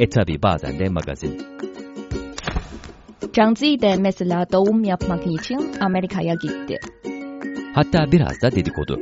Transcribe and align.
E 0.00 0.08
tabi 0.08 0.42
bazen 0.42 0.78
de 0.78 0.88
magazin. 0.88 1.38
Zhang 3.36 3.58
Zi 3.58 3.80
de 3.82 3.96
mesela 3.96 4.46
doğum 4.52 4.84
yapmak 4.84 5.26
için 5.26 5.72
Amerika'ya 5.80 6.34
gitti. 6.34 6.78
Hatta 7.74 8.12
biraz 8.12 8.42
da 8.42 8.50
dedikodu. 8.50 9.00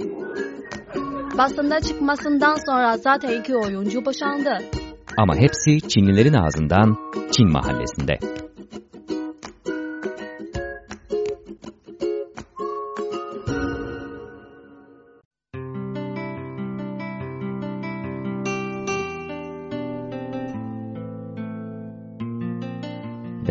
Basında 1.39 1.81
çıkmasından 1.81 2.57
sonra 2.67 2.97
zaten 2.97 3.41
iki 3.41 3.57
oyuncu 3.57 4.05
boşandı. 4.05 4.59
Ama 5.19 5.37
hepsi 5.37 5.89
Çinlilerin 5.89 6.35
ağzından 6.35 6.97
Çin 7.31 7.53
mahallesinde. 7.53 8.19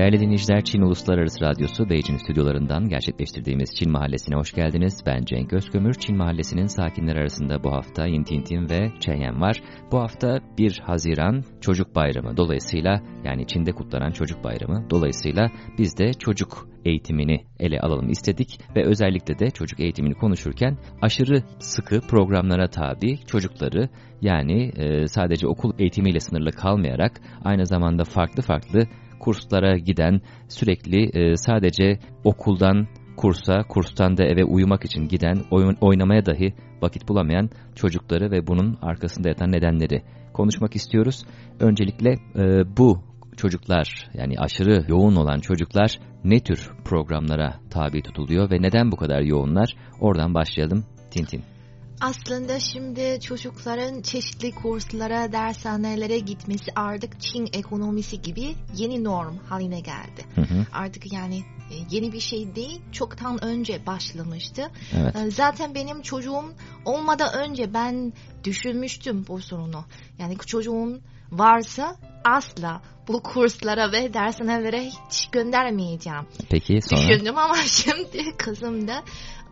Değerli 0.08 0.20
dinleyiciler, 0.20 0.64
Çin 0.64 0.82
Uluslararası 0.82 1.42
Radyosu 1.42 1.90
Beijing 1.90 2.22
stüdyolarından 2.22 2.90
gerçekleştirdiğimiz 2.90 3.76
Çin 3.76 3.92
Mahallesi'ne 3.92 4.36
hoş 4.36 4.54
geldiniz. 4.54 5.04
Ben 5.06 5.26
Cenk 5.26 5.54
Özkömür. 5.54 5.94
Çin 5.94 6.18
Mahallesi'nin 6.18 6.66
sakinleri 6.68 7.20
arasında 7.20 7.64
bu 7.64 7.72
hafta 7.72 8.06
Yintintin 8.06 8.70
ve 8.70 8.92
Chenyen 9.00 9.42
var. 9.42 9.62
Bu 9.92 10.00
hafta 10.00 10.40
1 10.58 10.80
Haziran 10.84 11.44
Çocuk 11.62 11.96
Bayramı 11.96 12.38
dolayısıyla 12.38 13.02
yani 13.24 13.48
Çin'de 13.48 13.72
kutlanan 13.72 14.12
Çocuk 14.12 14.44
Bayramı 14.44 14.90
dolayısıyla 14.90 15.52
biz 15.78 15.98
de 15.98 16.14
çocuk 16.14 16.68
eğitimini 16.86 17.46
ele 17.60 17.80
alalım 17.80 18.10
istedik 18.10 18.60
ve 18.76 18.86
özellikle 18.86 19.40
de 19.40 19.50
çocuk 19.50 19.80
eğitimini 19.80 20.14
konuşurken 20.14 20.78
aşırı 21.02 21.44
sıkı 21.60 22.02
programlara 22.02 22.68
tabi 22.68 23.18
çocukları 23.26 23.90
yani 24.22 24.72
sadece 25.08 25.48
okul 25.48 25.74
eğitimiyle 25.80 26.20
sınırlı 26.20 26.52
kalmayarak 26.52 27.22
aynı 27.44 27.66
zamanda 27.66 28.04
farklı 28.04 28.42
farklı 28.42 28.88
kurslara 29.20 29.78
giden, 29.78 30.22
sürekli 30.48 31.10
e, 31.20 31.36
sadece 31.38 32.00
okuldan 32.24 32.88
kursa, 33.18 33.64
kurstan 33.70 34.18
da 34.18 34.24
eve 34.24 34.44
uyumak 34.44 34.86
için 34.86 35.08
giden, 35.08 35.42
oyun, 35.52 35.78
oynamaya 35.82 36.26
dahi 36.26 36.54
vakit 36.82 37.08
bulamayan 37.08 37.50
çocukları 37.76 38.32
ve 38.32 38.48
bunun 38.48 38.78
arkasında 38.82 39.30
yatan 39.30 39.52
nedenleri 39.52 40.04
konuşmak 40.34 40.76
istiyoruz. 40.76 41.26
Öncelikle 41.60 42.12
e, 42.36 42.78
bu 42.78 43.02
çocuklar 43.38 44.10
yani 44.14 44.40
aşırı 44.40 44.86
yoğun 44.88 45.16
olan 45.16 45.40
çocuklar 45.40 46.00
ne 46.24 46.40
tür 46.40 46.70
programlara 46.86 47.54
tabi 47.70 48.02
tutuluyor 48.02 48.52
ve 48.52 48.62
neden 48.62 48.92
bu 48.92 48.96
kadar 48.96 49.22
yoğunlar? 49.22 49.76
Oradan 50.02 50.34
başlayalım. 50.34 50.86
Tintin. 51.12 51.57
Aslında 52.02 52.60
şimdi 52.60 53.20
çocukların 53.22 54.02
çeşitli 54.02 54.52
kurslara, 54.56 55.32
dershanelere 55.32 56.20
gitmesi 56.20 56.72
artık 56.76 57.22
Çin 57.22 57.50
ekonomisi 57.54 58.22
gibi 58.22 58.56
yeni 58.76 59.04
norm 59.04 59.38
haline 59.38 59.80
geldi. 59.80 60.26
Hı 60.36 60.42
hı, 60.42 60.66
Artık 60.74 61.14
yani 61.14 61.38
e, 61.72 61.76
yeni 61.92 62.12
bir 62.12 62.20
şey 62.20 62.56
değil, 62.56 62.82
çoktan 62.92 63.44
önce 63.44 63.86
başlamıştı. 63.86 64.72
evet. 64.98 65.16
E, 65.16 65.32
Zaten 65.32 65.76
benim 65.76 66.02
çocuğum 66.02 66.54
olmadan 66.86 67.34
önce 67.34 67.74
ben 67.74 68.14
düşünmüştüm 68.44 69.26
bu 69.28 69.42
sorunu. 69.42 69.86
Yani 70.20 70.38
çocuğum 70.38 71.00
varsa 71.32 71.96
asla 72.26 72.82
bu 73.08 73.24
kurslara 73.24 73.92
ve 73.92 74.14
dershanelere 74.14 74.86
hiç 74.86 75.28
göndermeyeceğim. 75.32 76.26
Peki 76.50 76.80
sonra? 76.82 77.02
Düşündüm 77.10 77.38
ama 77.38 77.56
şimdi 77.66 78.38
kızım 78.38 78.88
da 78.88 79.04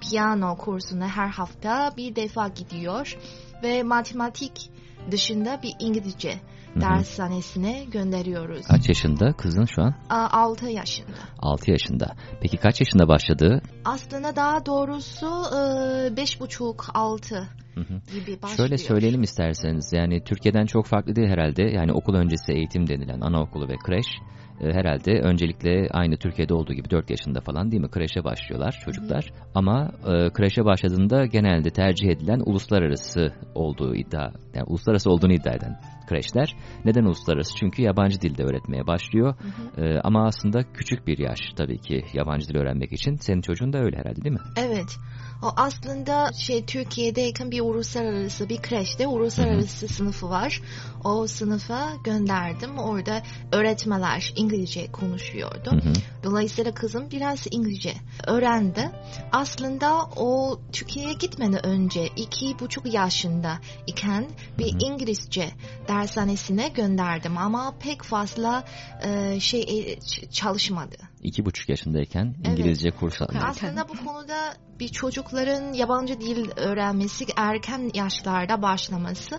piyano 0.01 0.57
kursuna 0.57 1.07
her 1.07 1.27
hafta 1.27 1.93
bir 1.97 2.15
defa 2.15 2.47
gidiyor 2.47 3.17
ve 3.63 3.83
matematik 3.83 4.71
dışında 5.11 5.59
bir 5.63 5.75
İngilizce. 5.79 6.39
Dershanesine 6.81 7.83
gönderiyoruz. 7.91 8.67
Kaç 8.67 8.89
yaşında 8.89 9.33
kızın 9.33 9.65
şu 9.65 9.81
an? 9.81 9.93
6 10.09 10.69
yaşında. 10.69 11.17
6 11.39 11.71
yaşında. 11.71 12.15
Peki 12.41 12.57
kaç 12.57 12.81
yaşında 12.81 13.07
başladı? 13.07 13.61
Aslında 13.85 14.35
daha 14.35 14.65
doğrusu 14.65 15.27
e, 15.55 16.17
beş 16.17 16.41
buçuk 16.41 16.85
altı 16.93 17.47
Hı 17.75 17.81
hı. 17.81 18.19
gibi 18.19 18.41
başlıyor. 18.41 18.57
Şöyle 18.57 18.77
söyleyelim 18.77 19.21
isterseniz 19.21 19.93
yani 19.93 20.23
Türkiye'den 20.23 20.65
çok 20.65 20.85
farklı 20.85 21.15
değil 21.15 21.27
herhalde 21.27 21.63
yani 21.63 21.91
okul 21.91 22.13
öncesi 22.13 22.53
eğitim 22.53 22.87
denilen 22.87 23.21
anaokulu 23.21 23.67
ve 23.67 23.75
kreş 23.85 24.05
e, 24.61 24.73
herhalde 24.73 25.11
öncelikle 25.11 25.87
aynı 25.91 26.17
Türkiye'de 26.17 26.53
olduğu 26.53 26.73
gibi 26.73 26.89
4 26.89 27.09
yaşında 27.09 27.41
falan 27.41 27.71
değil 27.71 27.81
mi 27.81 27.89
kreşe 27.89 28.23
başlıyorlar 28.23 28.81
çocuklar 28.85 29.33
ama 29.55 29.91
e, 30.07 30.29
kreşe 30.29 30.65
başladığında 30.65 31.25
genelde 31.25 31.69
tercih 31.69 32.09
edilen 32.09 32.39
uluslararası 32.45 33.33
olduğu 33.55 33.95
iddia 33.95 34.31
yani 34.53 34.65
uluslararası 34.67 35.09
olduğunu 35.11 35.33
iddia 35.33 35.53
eden 35.53 35.79
kreşler 36.07 36.55
neden 36.85 37.03
uluslararası 37.03 37.55
çünkü 37.55 37.81
yabancı 37.81 38.21
dilde 38.21 38.43
öğretmeye 38.43 38.87
başlıyor 38.87 39.35
E, 39.77 39.99
ama 40.03 40.25
aslında 40.25 40.63
küçük 40.73 41.07
bir 41.07 41.17
yaş 41.17 41.39
tabii 41.55 41.77
ki 41.77 42.05
yabancı 42.13 42.47
dil 42.47 42.55
öğrenmek 42.55 42.93
için 42.93 43.15
senin 43.15 43.41
çocuğun 43.41 43.73
da 43.73 43.77
öyle 43.77 43.97
herhalde 43.97 44.21
değil 44.21 44.35
mi? 44.35 44.41
Evet. 44.57 44.97
O 45.43 45.47
aslında 45.57 46.31
şey 46.33 46.65
Türkiye'deyken 46.65 47.51
bir 47.51 47.61
uluslararası 47.61 48.49
bir 48.49 48.57
kreşte 48.57 49.07
uluslararası 49.07 49.87
sınıfı 49.87 50.29
var. 50.29 50.61
O 51.03 51.27
sınıfa 51.27 51.89
gönderdim. 52.03 52.77
Orada 52.77 53.21
öğretmenler 53.51 54.33
İngilizce 54.35 54.91
konuşuyordu. 54.91 55.71
Hı 55.71 55.75
hı. 55.75 55.93
Dolayısıyla 56.23 56.73
kızım 56.73 57.11
biraz 57.11 57.47
İngilizce 57.51 57.93
öğrendi. 58.27 58.91
Aslında 59.31 60.05
o 60.15 60.59
Türkiye'ye 60.71 61.13
gitmeden 61.13 61.65
önce 61.65 62.07
iki 62.15 62.59
buçuk 62.59 62.93
yaşında 62.93 63.59
iken 63.87 64.25
bir 64.59 64.71
Hı 64.71 64.75
hı. 64.75 64.79
İngilizce 64.79 65.49
dershanesine 65.95 66.69
gönderdim 66.69 67.37
ama 67.37 67.73
pek 67.79 68.03
fazla 68.03 68.63
e, 69.03 69.39
şey 69.39 69.61
e, 69.61 69.99
çalışmadı. 70.31 70.95
İki 71.23 71.45
buçuk 71.45 71.69
yaşındayken 71.69 72.35
Evet. 72.37 72.59
İngilizce 72.59 72.91
kurs 72.91 73.21
aldı. 73.21 73.33
Aslında 73.43 73.87
bu 73.89 74.05
konuda 74.05 74.53
bir 74.79 74.87
çocukların 74.87 75.73
yabancı 75.73 76.21
dil 76.21 76.49
öğrenmesi 76.55 77.25
erken 77.37 77.91
yaşlarda 77.93 78.61
başlaması 78.61 79.35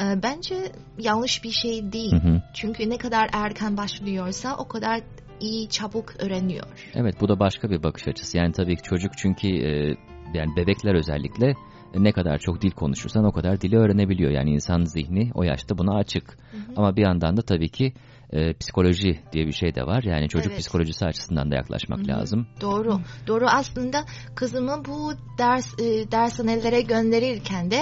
e, 0.00 0.22
bence 0.22 0.72
yanlış 0.98 1.44
bir 1.44 1.50
şey 1.50 1.92
değil. 1.92 2.12
Hı 2.12 2.28
hı. 2.28 2.42
Çünkü 2.54 2.90
ne 2.90 2.98
kadar 2.98 3.30
erken 3.32 3.76
başlıyorsa 3.76 4.56
o 4.56 4.68
kadar 4.68 5.00
iyi 5.40 5.68
çabuk 5.68 6.22
öğreniyor. 6.22 6.66
Evet 6.94 7.14
bu 7.20 7.28
da 7.28 7.38
başka 7.38 7.70
bir 7.70 7.82
bakış 7.82 8.08
açısı. 8.08 8.38
Yani 8.38 8.52
tabii 8.52 8.76
çocuk 8.76 9.12
çünkü 9.18 9.48
e, 9.48 9.96
yani 10.34 10.56
bebekler 10.56 10.94
özellikle 10.94 11.54
ne 11.98 12.12
kadar 12.12 12.38
çok 12.38 12.62
dil 12.62 12.70
konuşursan 12.70 13.24
o 13.24 13.32
kadar 13.32 13.60
dili 13.60 13.76
öğrenebiliyor. 13.76 14.30
Yani 14.30 14.50
insan 14.50 14.84
zihni 14.84 15.30
o 15.34 15.42
yaşta 15.42 15.78
buna 15.78 15.96
açık. 15.96 16.38
Ama 16.76 16.96
bir 16.96 17.02
yandan 17.02 17.36
da 17.36 17.42
tabii 17.42 17.68
ki 17.68 17.92
e, 18.34 18.52
psikoloji 18.52 19.20
diye 19.32 19.46
bir 19.46 19.52
şey 19.52 19.74
de 19.74 19.82
var. 19.86 20.02
Yani 20.02 20.28
çocuk 20.28 20.52
Evet. 20.52 20.60
psikolojisi 20.60 21.06
açısından 21.06 21.50
da 21.50 21.54
yaklaşmak 21.54 21.98
Hı 21.98 22.02
hı. 22.02 22.08
lazım. 22.08 22.46
Doğru. 22.60 23.00
Doğru 23.26 23.46
aslında 23.48 24.04
kızımı 24.34 24.84
bu 24.84 25.12
ders 25.38 25.74
e, 25.78 26.10
dershanelere 26.12 26.80
gönderirken 26.80 27.70
de 27.70 27.76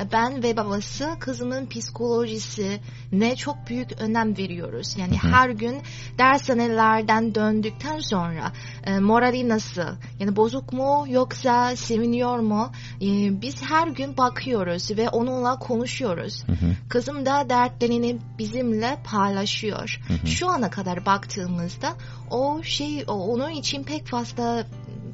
e, 0.00 0.12
ben 0.12 0.42
ve 0.42 0.56
babası 0.56 1.16
kızımın 1.20 1.66
psikolojisi 1.66 2.80
ne 3.12 3.36
çok 3.36 3.56
büyük 3.68 4.00
önem 4.00 4.36
veriyoruz. 4.36 4.96
Yani 4.98 5.18
Hı 5.18 5.28
hı. 5.28 5.32
her 5.32 5.50
gün 5.50 5.76
dershanelerden 6.18 7.34
döndükten 7.34 7.98
sonra 7.98 8.52
e, 8.86 8.98
morali 8.98 9.48
nasıl? 9.48 9.82
Yani 10.20 10.36
bozuk 10.36 10.72
mu 10.72 11.04
yoksa 11.08 11.76
seviniyor 11.76 12.38
mu? 12.38 12.72
E, 13.02 13.40
biz 13.42 13.62
her 13.62 13.88
gün 13.88 14.16
bakıyoruz 14.16 14.90
ve 14.96 15.08
onunla 15.08 15.58
konuşuyoruz. 15.58 16.44
Hı 16.46 16.52
hı. 16.52 16.76
Kızım 16.88 17.26
da 17.26 17.50
dertlerini 17.50 18.18
bizimle 18.38 18.96
paylaşıyor. 19.04 19.97
Hı 20.08 20.14
hı. 20.14 20.26
Şu 20.26 20.48
ana 20.48 20.70
kadar 20.70 21.06
baktığımızda 21.06 21.96
o 22.30 22.62
şey 22.62 23.04
o- 23.06 23.12
onun 23.12 23.50
için 23.50 23.82
pek 23.82 24.06
fazla 24.06 24.66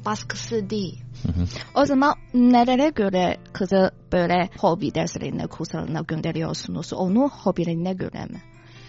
baskısı 0.05 0.69
değil. 0.69 1.01
Hı 1.23 1.31
hı. 1.31 1.45
O 1.75 1.85
zaman 1.85 2.15
nelere 2.33 2.89
göre 2.89 3.37
kızı 3.53 3.91
böyle 4.11 4.49
hobi 4.57 4.95
derslerine, 4.95 5.47
kurslarına 5.47 6.01
gönderiyorsunuz? 6.01 6.93
Onu 6.93 7.29
hobilerine 7.29 7.93
göre 7.93 8.25
mi? 8.25 8.41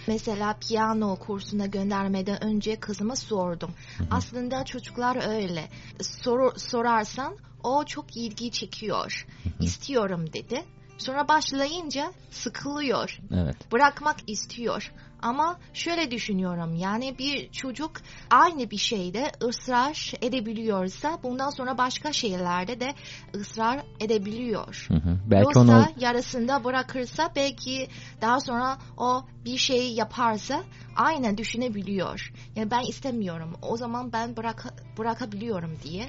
Mesela 0.06 0.54
piyano 0.68 1.16
kursuna 1.16 1.66
göndermeden 1.66 2.44
önce 2.44 2.76
kızıma 2.76 3.16
sordum. 3.16 3.70
Aslında 4.10 4.64
çocuklar 4.64 5.28
öyle. 5.36 5.68
Soru, 6.00 6.52
sorarsan 6.56 7.36
o 7.62 7.84
çok 7.84 8.16
ilgi 8.16 8.50
çekiyor. 8.50 9.26
İstiyorum 9.60 10.32
dedi. 10.32 10.64
Sonra 10.98 11.28
başlayınca 11.28 12.12
sıkılıyor. 12.30 13.18
Evet. 13.34 13.72
Bırakmak 13.72 14.16
istiyor. 14.26 14.92
Ama 15.22 15.58
şöyle 15.72 16.10
düşünüyorum 16.10 16.74
yani 16.74 17.18
bir 17.18 17.50
çocuk 17.50 17.92
aynı 18.30 18.70
bir 18.70 18.76
şeyde 18.76 19.32
ısrar 19.42 20.12
edebiliyorsa 20.22 21.18
bundan 21.22 21.50
sonra 21.50 21.78
başka 21.78 22.12
şeylerde 22.12 22.80
de 22.80 22.94
ısrar 23.34 23.80
edebiliyor. 24.00 24.86
Hı 24.88 24.94
hı. 24.94 25.18
Belki 25.26 25.42
Yoksa 25.44 25.60
onu 25.60 25.86
yarısında 25.98 26.64
bırakırsa 26.64 27.30
belki 27.36 27.88
daha 28.20 28.40
sonra 28.40 28.78
o 28.96 29.24
bir 29.44 29.56
şey 29.56 29.92
yaparsa 29.92 30.62
aynen 30.96 31.38
düşünebiliyor. 31.38 32.32
Yani 32.56 32.70
ben 32.70 32.82
istemiyorum. 32.88 33.52
O 33.62 33.76
zaman 33.76 34.12
ben 34.12 34.36
bırak 34.36 34.66
bırakabiliyorum 34.98 35.78
diye. 35.82 36.08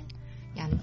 Yani 0.58 0.74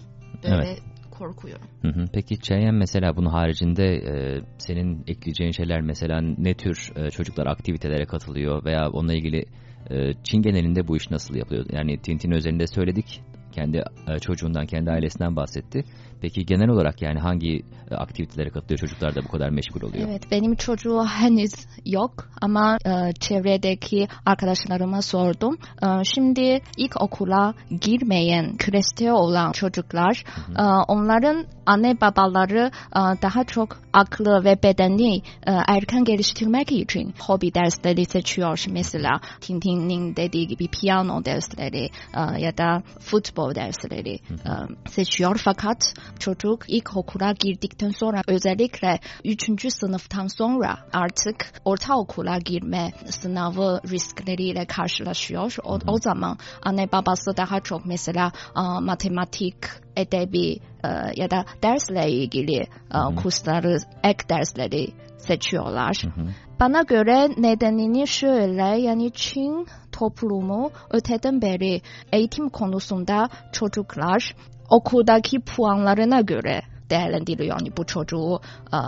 böyle 0.42 0.68
Evet. 0.68 0.82
Korkuyorum. 1.18 1.66
Hı 1.82 1.88
hı. 1.88 2.04
Peki 2.12 2.40
Çeyen 2.40 2.74
mesela 2.74 3.16
bunun 3.16 3.30
haricinde 3.30 3.84
e, 3.94 4.40
senin 4.58 5.04
ekleyeceğin 5.06 5.52
şeyler 5.52 5.80
mesela 5.80 6.20
ne 6.20 6.54
tür 6.54 6.92
e, 6.96 7.10
çocuklar 7.10 7.46
aktivitelere 7.46 8.04
katılıyor 8.04 8.64
veya 8.64 8.90
onunla 8.90 9.14
ilgili 9.14 9.44
e, 9.90 10.12
Çin 10.24 10.42
genelinde 10.42 10.88
bu 10.88 10.96
iş 10.96 11.10
nasıl 11.10 11.34
yapılıyor? 11.34 11.66
Yani 11.72 11.98
Tintin 11.98 12.30
özelinde 12.30 12.66
söyledik 12.66 13.20
kendi 13.54 13.82
e, 14.08 14.18
çocuğundan 14.18 14.66
kendi 14.66 14.90
ailesinden 14.90 15.36
bahsetti. 15.36 15.84
Peki 16.20 16.46
genel 16.46 16.68
olarak 16.68 17.02
yani 17.02 17.20
hangi 17.20 17.62
e, 17.90 17.94
aktivitelere 17.94 18.50
katılıyor 18.50 18.78
çocuklar 18.78 19.14
da 19.14 19.22
bu 19.24 19.28
kadar 19.28 19.50
meşgul 19.50 19.82
oluyor? 19.82 20.08
Evet 20.08 20.22
benim 20.30 20.54
çocuğu 20.54 21.04
henüz 21.04 21.52
yok 21.86 22.12
ama 22.40 22.78
e, 22.86 23.12
çevredeki 23.12 24.08
arkadaşlarıma 24.26 25.02
sordum. 25.02 25.58
E, 25.82 26.04
şimdi 26.04 26.60
ilk 26.76 27.02
okula 27.02 27.54
girmeyen 27.80 28.56
kreşte 28.56 29.12
olan 29.12 29.52
çocuklar 29.52 30.24
e, 30.58 30.62
onların 30.88 31.46
anne 31.66 32.00
babaları 32.00 32.70
e, 32.96 33.00
daha 33.22 33.44
çok 33.44 33.78
aklı 33.92 34.44
ve 34.44 34.62
bedeni 34.62 35.16
e, 35.16 35.52
erken 35.68 36.04
geliştirmek 36.04 36.72
için 36.72 37.14
hobi 37.20 37.54
dersleri 37.54 38.04
seçiyor. 38.04 38.64
Mesela 38.70 39.20
Tintin'in 39.40 40.16
dediği 40.16 40.46
gibi 40.46 40.68
piyano 40.68 41.24
dersleri 41.24 41.90
e, 42.14 42.40
ya 42.40 42.58
da 42.58 42.82
futbol 43.00 43.43
dersleri 43.54 44.14
e, 44.14 44.52
seçiyor. 44.88 45.40
Fakat 45.44 45.94
çocuk 46.18 46.64
ilk 46.68 46.96
okula 46.96 47.32
girdikten 47.32 47.90
sonra 47.90 48.22
özellikle 48.26 49.00
3. 49.24 49.72
sınıftan 49.72 50.26
sonra 50.26 50.78
artık 50.92 51.52
ortaokula 51.64 52.38
girme 52.38 52.92
sınavı 53.06 53.80
riskleriyle 53.90 54.64
karşılaşıyor. 54.64 55.56
O, 55.64 55.78
o 55.86 55.98
zaman 55.98 56.38
anne 56.62 56.92
babası 56.92 57.36
daha 57.36 57.60
çok 57.60 57.86
mesela 57.86 58.32
e, 58.56 58.60
matematik, 58.80 59.56
edebi 59.96 60.58
e, 60.84 60.88
ya 61.16 61.30
da 61.30 61.44
dersle 61.62 62.10
ilgili 62.10 62.66
e, 62.94 63.14
kursları, 63.16 63.78
ek 64.04 64.28
dersleri 64.28 64.88
seçiyorlar. 65.26 66.02
Hı 66.02 66.20
hı. 66.20 66.26
Bana 66.60 66.82
göre 66.82 67.28
nedenini 67.36 68.08
şöyle 68.08 68.62
yani 68.62 69.10
Çin 69.12 69.66
toplumu 69.92 70.70
öteden 70.90 71.42
beri 71.42 71.80
eğitim 72.12 72.48
konusunda 72.48 73.28
çocuklar 73.52 74.34
okuldaki 74.70 75.40
puanlarına 75.40 76.20
göre 76.20 76.60
değerlendiriyor. 76.90 77.60
Yani 77.60 77.76
bu 77.76 77.86
çocuğu 77.86 78.40
e, 78.72 78.78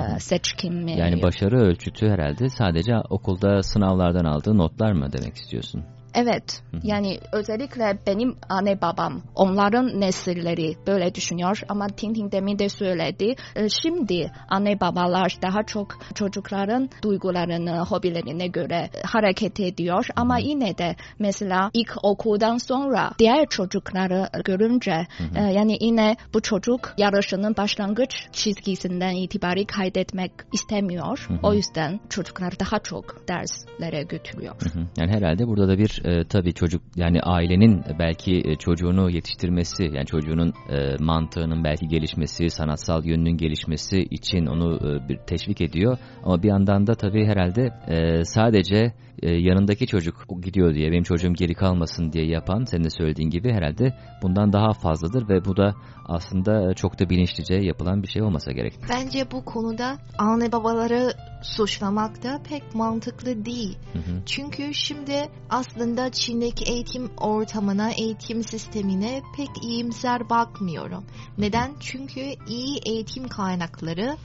e, 0.00 0.18
seçkin 0.18 0.74
mi? 0.74 0.98
Yani 0.98 1.22
başarı 1.22 1.60
ölçütü 1.60 2.08
herhalde 2.08 2.48
sadece 2.48 2.92
okulda 3.10 3.62
sınavlardan 3.62 4.24
aldığı 4.24 4.58
notlar 4.58 4.92
mı 4.92 5.12
demek 5.12 5.36
istiyorsun? 5.36 5.84
Evet. 6.18 6.62
Yani 6.82 7.18
özellikle 7.32 7.98
benim 8.06 8.36
anne 8.48 8.80
babam 8.80 9.22
onların 9.34 10.00
nesilleri 10.00 10.76
böyle 10.86 11.14
düşünüyor 11.14 11.60
ama 11.68 11.86
Tintin 11.86 12.32
demin 12.32 12.58
de 12.58 12.68
söyledi. 12.68 13.34
E, 13.56 13.68
Şimdi 13.68 14.32
anne 14.48 14.80
babalar 14.80 15.38
daha 15.42 15.62
çok 15.62 15.98
çocukların 16.14 16.90
duygularını, 17.02 17.78
hobilerine 17.84 18.46
göre 18.46 18.90
hareket 19.04 19.60
ediyor 19.60 20.06
ama 20.16 20.38
yine 20.38 20.78
de 20.78 20.96
mesela 21.18 21.70
ilk 21.74 21.92
okuldan 22.02 22.58
sonra 22.58 23.10
diğer 23.18 23.46
çocukları 23.46 24.28
görünce 24.44 25.06
e, 25.36 25.40
yani 25.42 25.78
yine 25.80 26.16
bu 26.34 26.40
çocuk 26.40 26.94
yarışının 26.98 27.56
başlangıç 27.56 28.26
çizgisinden 28.32 29.14
itibari 29.14 29.66
kaydetmek 29.66 30.32
istemiyor. 30.52 31.28
O 31.42 31.54
yüzden 31.54 32.00
çocuklar 32.08 32.60
daha 32.60 32.78
çok 32.78 33.28
derslere 33.28 34.02
götürüyor. 34.02 34.54
Hı 34.62 34.78
hı. 34.78 34.86
Yani 34.96 35.12
herhalde 35.12 35.46
burada 35.46 35.68
da 35.68 35.78
bir 35.78 36.02
e, 36.08 36.24
tabii 36.24 36.54
çocuk 36.54 36.82
yani 36.96 37.20
ailenin 37.20 37.84
belki 37.98 38.42
e, 38.44 38.54
çocuğunu 38.54 39.10
yetiştirmesi 39.10 39.84
yani 39.84 40.06
çocuğunun 40.06 40.52
e, 40.70 40.96
mantığının 41.00 41.64
belki 41.64 41.88
gelişmesi, 41.88 42.50
sanatsal 42.50 43.04
yönünün 43.04 43.36
gelişmesi 43.36 43.98
için 43.98 44.46
onu 44.46 44.76
e, 44.76 45.08
bir 45.08 45.16
teşvik 45.16 45.60
ediyor. 45.60 45.98
Ama 46.24 46.42
bir 46.42 46.48
yandan 46.48 46.86
da 46.86 46.94
tabii 46.94 47.26
herhalde 47.26 47.70
e, 47.88 48.24
sadece 48.24 48.92
e, 49.22 49.30
yanındaki 49.30 49.86
çocuk 49.86 50.26
gidiyor 50.42 50.74
diye 50.74 50.90
benim 50.90 51.02
çocuğum 51.02 51.32
geri 51.32 51.54
kalmasın 51.54 52.12
diye 52.12 52.26
yapan 52.26 52.64
senin 52.64 52.84
de 52.84 52.90
söylediğin 52.90 53.30
gibi 53.30 53.52
herhalde 53.52 53.94
bundan 54.22 54.52
daha 54.52 54.72
fazladır 54.72 55.28
ve 55.28 55.44
bu 55.44 55.56
da 55.56 55.74
aslında 56.06 56.74
çok 56.74 56.98
da 56.98 57.10
bilinçlice 57.10 57.54
yapılan 57.54 58.02
bir 58.02 58.08
şey 58.08 58.22
olmasa 58.22 58.52
gerek. 58.52 58.74
Bence 58.90 59.30
bu 59.30 59.44
konuda 59.44 59.98
anne 60.18 60.52
babaları 60.52 61.12
suçlamak 61.42 62.22
da 62.22 62.40
pek 62.48 62.74
mantıklı 62.74 63.44
değil. 63.44 63.78
Hı 63.92 63.98
hı. 63.98 64.22
Çünkü 64.26 64.74
şimdi 64.74 65.28
aslında 65.50 66.10
Çin'deki 66.10 66.72
eğitim 66.72 67.10
ortamına, 67.16 67.90
eğitim 67.90 68.42
sistemine 68.42 69.22
pek 69.36 69.64
iyimser 69.64 70.30
bakmıyorum. 70.30 71.04
Neden? 71.38 71.70
Çünkü 71.80 72.20
iyi 72.48 72.78
eğitim 72.86 73.28
kaynakları 73.28 74.16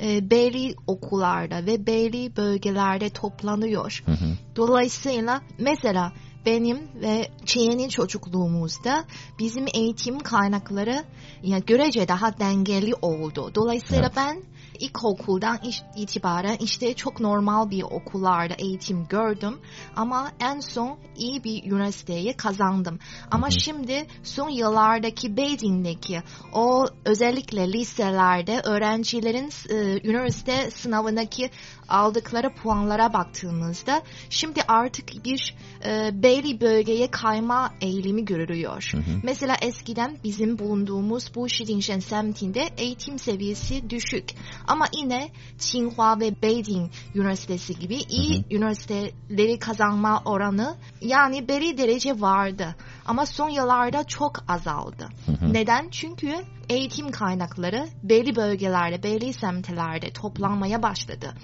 e, 0.00 0.30
belli 0.30 0.74
okullarda 0.86 1.66
ve 1.66 1.86
belli 1.86 2.36
bölgelerde 2.36 3.10
toplanıyor. 3.10 4.02
Hı 4.06 4.12
hı. 4.12 4.37
Dolayısıyla 4.56 5.42
mesela 5.58 6.12
benim 6.46 6.88
ve 6.94 7.30
Çiğ'nin 7.44 7.88
çocukluğumuzda 7.88 9.04
bizim 9.38 9.66
eğitim 9.74 10.18
kaynakları 10.18 11.04
yani 11.42 11.64
görece 11.66 12.08
daha 12.08 12.38
dengeli 12.38 12.94
oldu. 12.94 13.52
Dolayısıyla 13.54 14.02
Evet. 14.02 14.16
ben 14.16 14.42
ilkokuldan 14.78 15.58
itibaren 15.96 16.56
işte 16.60 16.94
çok 16.94 17.20
normal 17.20 17.70
bir 17.70 17.82
okullarda 17.82 18.54
eğitim 18.58 19.04
gördüm 19.08 19.58
ama 19.96 20.32
en 20.40 20.60
son 20.60 20.98
iyi 21.16 21.44
bir 21.44 21.64
üniversiteyi 21.72 22.32
kazandım. 22.32 22.98
Ama 23.30 23.50
şimdi 23.50 24.06
son 24.22 24.48
yıllardaki 24.48 25.36
Beijing'deki 25.36 26.22
o 26.52 26.86
özellikle 27.04 27.72
liselerde 27.72 28.60
öğrencilerin 28.64 29.50
e, 29.70 30.08
üniversite 30.08 30.70
sınavındaki 30.70 31.50
aldıkları 31.88 32.54
puanlara 32.54 33.12
baktığımızda 33.12 34.02
şimdi 34.30 34.60
artık 34.68 35.24
bir 35.24 35.54
e, 35.84 36.10
belli 36.22 36.60
bölgeye 36.60 37.10
kayma 37.10 37.74
eğilimi 37.80 38.24
görülüyor. 38.24 38.92
Mesela 39.22 39.56
eskiden 39.62 40.16
bizim 40.24 40.58
bulunduğumuz 40.58 41.34
bu 41.34 41.48
Şidinshen 41.48 41.98
semtinde 41.98 42.68
eğitim 42.78 43.18
seviyesi 43.18 43.90
düşük. 43.90 44.24
Ama 44.66 44.86
yine 44.96 45.28
Tsinghua 45.58 46.20
ve 46.20 46.42
Beijing 46.42 46.90
Üniversitesi 47.14 47.78
gibi 47.78 47.96
iyi 48.10 48.44
üniversiteleri 48.50 49.58
kazanma 49.58 50.22
oranı 50.24 50.76
yani 51.00 51.48
belli 51.48 51.78
derece 51.78 52.20
vardı. 52.20 52.76
Ama 53.06 53.26
son 53.26 53.48
yıllarda 53.48 54.04
çok 54.04 54.44
azaldı. 54.48 55.08
Neden? 55.42 55.88
Çünkü 55.90 56.34
eğitim 56.68 57.10
kaynakları 57.10 57.88
belli 58.02 58.36
bölgelerde, 58.36 59.02
belli 59.02 59.32
semtlerde 59.32 60.12
toplanmaya 60.12 60.82
başladı. 60.82 61.34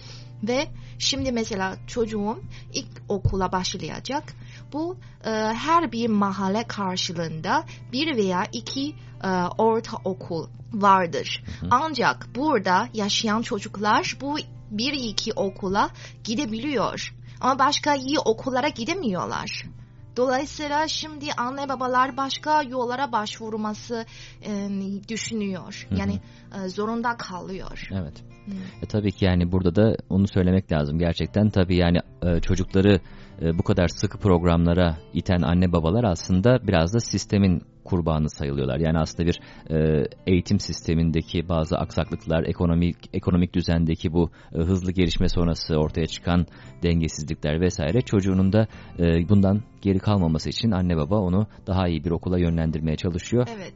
Ve 0.42 0.66
şimdi 0.98 1.32
mesela 1.32 1.76
çocuğum 1.86 2.40
ilk 2.72 2.88
okula 3.08 3.52
başlayacak. 3.52 4.32
Bu 4.72 4.96
e, 5.24 5.30
her 5.54 5.92
bir 5.92 6.08
mahalle 6.08 6.64
karşılığında 6.66 7.64
bir 7.92 8.16
veya 8.16 8.44
iki 8.52 8.94
e, 9.24 9.28
orta 9.58 9.96
okul 10.04 10.48
vardır. 10.72 11.44
Ancak 11.70 12.28
burada 12.36 12.88
yaşayan 12.94 13.42
çocuklar 13.42 14.16
bu 14.20 14.36
bir 14.70 14.92
iki 14.92 15.32
okula 15.32 15.90
gidebiliyor. 16.24 17.14
Ama 17.40 17.58
başka 17.58 17.94
iyi 17.94 18.18
okullara 18.18 18.68
gidemiyorlar. 18.68 19.64
Dolayısıyla 20.16 20.88
şimdi 20.88 21.26
anne 21.36 21.68
babalar 21.68 22.16
başka 22.16 22.62
yollara 22.62 23.12
başvurması 23.12 24.04
e, 24.42 24.68
düşünüyor. 25.08 25.88
Yani 25.98 26.20
e, 26.64 26.68
zorunda 26.68 27.16
kalıyor. 27.16 27.88
Evet. 27.92 28.24
E, 28.82 28.86
tabii 28.86 29.12
ki 29.12 29.24
yani 29.24 29.52
burada 29.52 29.74
da 29.76 29.96
onu 30.08 30.28
söylemek 30.28 30.72
lazım. 30.72 30.98
Gerçekten 30.98 31.50
tabii 31.50 31.76
yani 31.76 31.98
e, 32.22 32.40
çocukları 32.40 33.00
e, 33.42 33.58
bu 33.58 33.62
kadar 33.62 33.88
sıkı 33.88 34.18
programlara 34.18 34.96
iten 35.12 35.42
anne 35.42 35.72
babalar 35.72 36.04
aslında 36.04 36.66
biraz 36.66 36.94
da 36.94 37.00
sistemin 37.00 37.62
kurbanı 37.84 38.30
sayılıyorlar. 38.30 38.78
Yani 38.78 38.98
aslında 38.98 39.28
bir 39.28 39.40
e, 39.70 40.06
eğitim 40.26 40.60
sistemindeki 40.60 41.48
bazı 41.48 41.76
aksaklıklar, 41.76 42.44
ekonomik 42.44 42.96
ekonomik 43.12 43.54
düzendeki 43.54 44.12
bu 44.12 44.30
e, 44.54 44.58
hızlı 44.58 44.92
gelişme 44.92 45.28
sonrası 45.28 45.76
ortaya 45.76 46.06
çıkan 46.06 46.46
dengesizlikler 46.82 47.60
vesaire 47.60 48.00
çocuğunun 48.00 48.52
da 48.52 48.66
e, 48.98 49.28
bundan 49.28 49.62
geri 49.82 49.98
kalmaması 49.98 50.48
için 50.48 50.70
anne 50.70 50.96
baba 50.96 51.18
onu 51.18 51.46
daha 51.66 51.88
iyi 51.88 52.04
bir 52.04 52.10
okula 52.10 52.38
yönlendirmeye 52.38 52.96
çalışıyor. 52.96 53.46
Evet. 53.56 53.74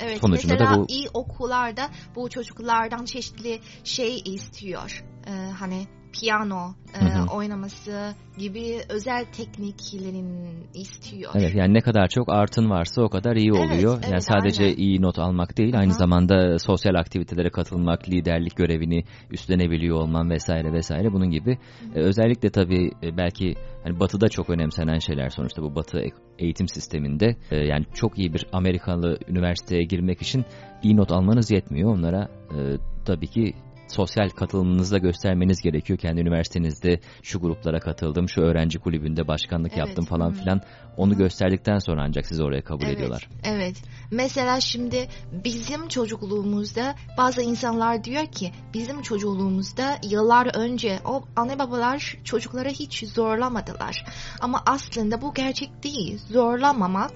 Evet, 0.00 0.20
Sonucunda 0.20 0.54
mesela 0.54 0.76
da 0.76 0.80
bu 0.80 0.86
iyi 0.88 1.08
okullarda 1.14 1.90
bu 2.16 2.30
çocuklardan 2.30 3.04
çeşitli 3.04 3.60
şey 3.84 4.22
istiyor. 4.24 5.04
Ee, 5.26 5.30
hani 5.58 5.86
piyano 6.12 6.74
e, 6.94 6.98
Hı 6.98 7.04
hı. 7.04 7.26
oynaması 7.36 8.14
gibi 8.38 8.78
özel 8.88 9.24
tekniklerin 9.32 10.28
istiyor. 10.74 11.32
Evet 11.34 11.54
yani 11.54 11.74
ne 11.74 11.80
kadar 11.80 12.08
çok 12.08 12.32
artın 12.32 12.70
varsa 12.70 13.02
o 13.02 13.08
kadar 13.08 13.36
iyi 13.36 13.52
oluyor. 13.52 13.98
evet, 13.98 14.10
yani 14.10 14.22
sadece 14.22 14.64
aynen. 14.64 14.76
iyi 14.76 15.02
not 15.02 15.18
almak 15.18 15.58
değil 15.58 15.78
aynı 15.78 15.90
Aha. 15.90 15.98
zamanda 15.98 16.58
sosyal 16.58 16.94
aktivitelere 16.94 17.50
katılmak, 17.50 18.08
liderlik 18.08 18.56
görevini 18.56 19.04
üstlenebiliyor 19.30 19.96
olman 19.96 20.30
vesaire 20.30 20.72
vesaire 20.72 21.12
bunun 21.12 21.30
gibi. 21.30 21.58
Ee, 21.94 22.00
özellikle 22.00 22.50
tabii 22.50 22.90
e, 23.02 23.16
belki 23.16 23.54
hani 23.84 24.00
batıda 24.00 24.28
çok 24.28 24.50
önemsenen 24.50 24.98
şeyler 24.98 25.28
sonuçta 25.28 25.62
bu 25.62 25.74
batı 25.74 26.00
e- 26.00 26.10
eğitim 26.38 26.68
sisteminde 26.68 27.36
e, 27.50 27.56
yani 27.56 27.84
çok 27.94 28.18
iyi 28.18 28.34
bir 28.34 28.46
Amerikalı 28.52 29.18
üniversiteye 29.28 29.82
girmek 29.82 30.22
için 30.22 30.44
iyi 30.82 30.96
not 30.96 31.12
almanız 31.12 31.50
yetmiyor. 31.50 31.94
Onlara 31.94 32.28
e, 32.50 32.58
tabii 33.04 33.26
ki 33.26 33.54
sosyal 33.90 34.28
katılımınızı 34.28 34.94
da 34.94 34.98
göstermeniz 34.98 35.60
gerekiyor. 35.60 35.98
Kendi 35.98 36.20
üniversitenizde 36.20 37.00
şu 37.22 37.40
gruplara 37.40 37.80
katıldım, 37.80 38.28
şu 38.28 38.40
öğrenci 38.40 38.78
kulübünde 38.78 39.28
başkanlık 39.28 39.72
Evet. 39.72 39.78
yaptım 39.86 40.04
falan 40.04 40.32
filan. 40.32 40.60
Onu 40.96 41.16
gösterdikten 41.16 41.78
sonra 41.78 42.02
ancak 42.02 42.26
sizi 42.26 42.42
oraya 42.42 42.62
kabul 42.62 42.84
Evet, 42.84 42.94
ediyorlar. 42.94 43.28
Evet. 43.44 43.76
Mesela 44.10 44.60
şimdi 44.60 45.08
bizim 45.32 45.88
çocukluğumuzda 45.88 46.94
bazı 47.18 47.42
insanlar 47.42 48.04
diyor 48.04 48.26
ki 48.26 48.52
bizim 48.74 49.02
çocukluğumuzda 49.02 49.98
yıllar 50.10 50.56
önce 50.56 50.98
o 51.04 51.22
anne 51.36 51.58
babalar 51.58 52.16
çocukları 52.24 52.68
hiç 52.68 53.04
zorlamadılar. 53.08 54.04
Ama 54.40 54.62
aslında 54.66 55.22
bu 55.22 55.34
gerçek 55.34 55.82
değil. 55.84 56.18
Zorlamamak 56.30 57.12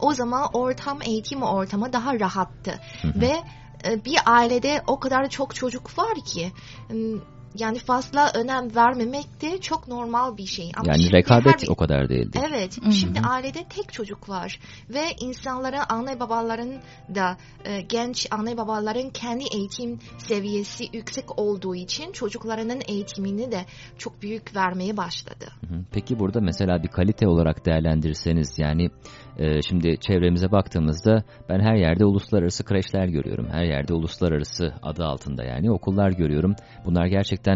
o 0.00 0.14
zaman 0.14 0.48
ortam 0.52 0.98
eğitim 1.06 1.42
ortamı 1.42 1.92
daha 1.92 2.20
rahattı. 2.20 2.74
Hı 3.02 3.08
hı. 3.08 3.20
Ve 3.20 3.32
bir 3.84 4.18
ailede 4.26 4.82
o 4.86 5.00
kadar 5.00 5.28
çok 5.28 5.54
çocuk 5.54 5.98
var 5.98 6.14
ki 6.24 6.52
yani 7.58 7.78
fazla 7.78 8.30
önem 8.34 8.76
vermemek 8.76 9.42
de 9.42 9.60
çok 9.60 9.88
normal 9.88 10.36
bir 10.36 10.46
şey. 10.46 10.70
Ama 10.76 10.92
Yani 10.92 11.12
rekabet 11.12 11.62
bir- 11.62 11.68
o 11.68 11.74
kadar 11.74 12.08
değildi. 12.08 12.40
Evet, 12.48 12.82
Hı 12.82 12.86
hı. 12.86 12.92
şimdi 12.92 13.20
ailede 13.20 13.64
tek 13.68 13.92
çocuk 13.92 14.28
var 14.28 14.60
ve 14.90 15.02
insanların, 15.20 15.80
anne 15.88 16.20
babaların 16.20 16.68
da 17.14 17.36
e, 17.64 17.80
genç 17.80 18.26
anne 18.30 18.56
babaların 18.56 19.10
kendi 19.10 19.44
eğitim 19.54 19.98
seviyesi 20.18 20.84
yüksek 20.92 21.38
olduğu 21.38 21.74
için 21.74 22.12
çocuklarının 22.12 22.80
eğitimini 22.88 23.52
de 23.52 23.64
çok 23.98 24.22
büyük 24.22 24.56
vermeye 24.56 24.96
başladı. 24.96 25.46
Hı 25.68 25.74
hı. 25.74 25.80
Peki 25.92 26.18
burada 26.18 26.40
mesela 26.40 26.82
bir 26.82 26.88
kalite 26.88 27.28
olarak 27.28 27.66
değerlendirirseniz 27.66 28.58
yani 28.58 28.90
e, 29.38 29.62
şimdi 29.62 29.96
çevremize 30.00 30.52
baktığımızda 30.52 31.22
ben 31.48 31.60
her 31.60 31.74
yerde 31.76 32.04
uluslararası 32.04 32.64
kreşler 32.64 33.06
görüyorum. 33.06 33.48
Her 33.50 33.64
yerde 33.64 33.94
uluslararası 33.94 34.74
adı 34.82 35.04
altında 35.04 35.44
yani 35.44 35.70
okullar 35.70 36.10
görüyorum. 36.10 36.54
Bunlar 36.84 37.06
gerçekten 37.06 37.47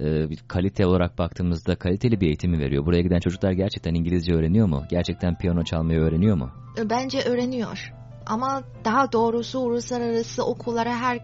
e, 0.00 0.30
bir 0.30 0.38
kalite 0.48 0.86
olarak 0.86 1.18
baktığımızda 1.18 1.76
kaliteli 1.76 2.20
bir 2.20 2.26
eğitimi 2.26 2.58
veriyor. 2.58 2.86
Buraya 2.86 3.02
giden 3.02 3.20
çocuklar 3.20 3.52
gerçekten 3.52 3.94
İngilizce 3.94 4.32
öğreniyor 4.32 4.66
mu? 4.66 4.84
Gerçekten 4.90 5.38
piyano 5.38 5.64
çalmayı 5.64 6.00
öğreniyor 6.00 6.36
mu? 6.36 6.50
E, 6.78 6.90
Bence 6.90 7.20
öğreniyor. 7.20 7.92
Ama 8.26 8.62
daha 8.84 9.12
doğrusu 9.12 9.58
uluslararası 9.58 10.44
okullara 10.44 10.96
her 10.96 11.20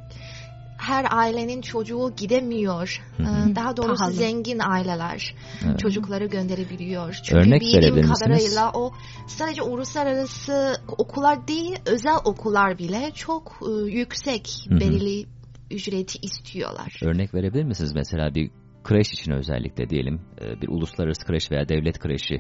her 0.77 1.07
ailenin 1.11 1.61
çocuğu 1.61 2.13
gidemiyor. 2.17 3.03
Hı 3.17 3.23
hı. 3.23 3.51
E, 3.51 3.57
Daha 3.57 3.77
doğrusu 3.77 3.99
Pahalı. 3.99 4.15
zengin 4.15 4.59
aileler 4.59 5.35
Evet. 5.67 5.79
çocukları 5.79 6.27
gönderebiliyor. 6.27 7.15
Çünkü 7.23 7.41
Örnek 7.41 7.63
bildiğim 7.63 8.13
kadarıyla 8.13 8.71
o 8.75 8.93
sadece 9.27 9.63
uluslararası 9.63 10.77
okullar 10.99 11.49
değil, 11.49 11.77
özel 11.87 12.17
okullar 12.25 12.79
bile 12.79 13.11
çok 13.15 13.61
e, 13.69 13.91
yüksek 13.91 14.49
Hı 14.69 14.75
hı. 14.75 14.81
belirli 14.81 15.27
ücreti 15.75 16.19
istiyorlar. 16.19 17.01
Örnek 17.03 17.35
verebilir 17.35 17.65
misiniz 17.65 17.93
mesela 17.95 18.35
bir 18.35 18.51
kreş 18.85 19.13
için 19.13 19.33
özellikle 19.33 19.91
diyelim 19.91 20.21
e, 20.41 20.61
bir 20.61 20.69
uluslararası 20.69 21.27
kreş 21.27 21.51
veya 21.51 21.69
devlet 21.69 21.99
kreşi 21.99 22.35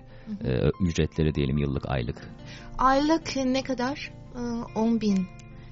e, 0.44 0.70
ücretleri 0.80 1.34
diyelim 1.34 1.58
yıllık 1.58 1.88
aylık. 1.88 2.30
Aylık 2.78 3.36
ne 3.36 3.62
kadar? 3.62 4.12
E, 4.34 4.40
10 4.78 5.00
bin. 5.00 5.26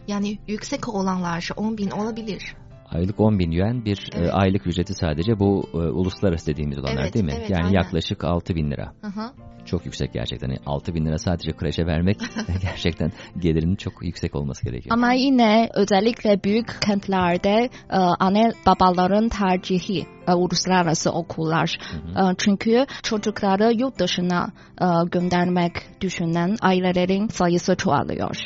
Yani 0.08 0.38
yüksek 0.48 0.88
olanlar 0.88 1.50
10 1.56 1.78
bin 1.78 1.90
olabilir. 1.90 2.56
Aylık 2.94 3.20
10 3.20 3.38
bin 3.38 3.50
yuan 3.50 3.84
bir 3.84 4.10
e, 4.14 4.18
Evet. 4.18 4.30
aylık 4.32 4.66
ücreti 4.66 4.94
sadece 4.94 5.38
bu 5.38 5.68
e, 5.74 5.76
uluslararası 5.76 6.46
dediğimiz 6.46 6.78
olanlar 6.78 7.02
Evet, 7.02 7.14
değil 7.14 7.24
mi? 7.24 7.32
evet, 7.36 7.50
yani 7.50 7.64
aynen. 7.64 7.74
yaklaşık 7.74 8.24
6 8.24 8.54
bin 8.54 8.70
lira. 8.70 8.92
Hı 9.00 9.06
hı. 9.06 9.30
Çok 9.66 9.84
yüksek 9.86 10.12
gerçekten. 10.12 10.48
Yani 10.48 10.58
6 10.66 10.94
bin 10.94 11.06
lira 11.06 11.18
sadece 11.18 11.52
kreşe 11.52 11.86
vermek 11.86 12.16
gerçekten 12.62 13.12
gelirinin 13.38 13.76
çok 13.76 13.92
yüksek 14.02 14.34
olması 14.36 14.64
gerekiyor. 14.64 14.96
Ama 14.96 15.12
yine 15.12 15.68
özellikle 15.74 16.44
büyük 16.44 16.82
kentlerde 16.86 17.68
e, 17.90 17.96
anne 17.96 18.52
babaların 18.66 19.28
tercihi 19.28 20.06
e, 20.28 20.32
uluslararası 20.32 21.10
okullar. 21.10 21.78
Hı 22.14 22.20
E, 22.22 22.34
çünkü 22.38 22.86
çocukları 23.02 23.72
yurt 23.72 23.98
dışına 23.98 24.48
e, 24.80 24.86
göndermek 25.10 25.72
düşünen 26.00 26.56
ailelerin 26.62 27.28
sayısı 27.28 27.76
çoğalıyor. 27.76 28.36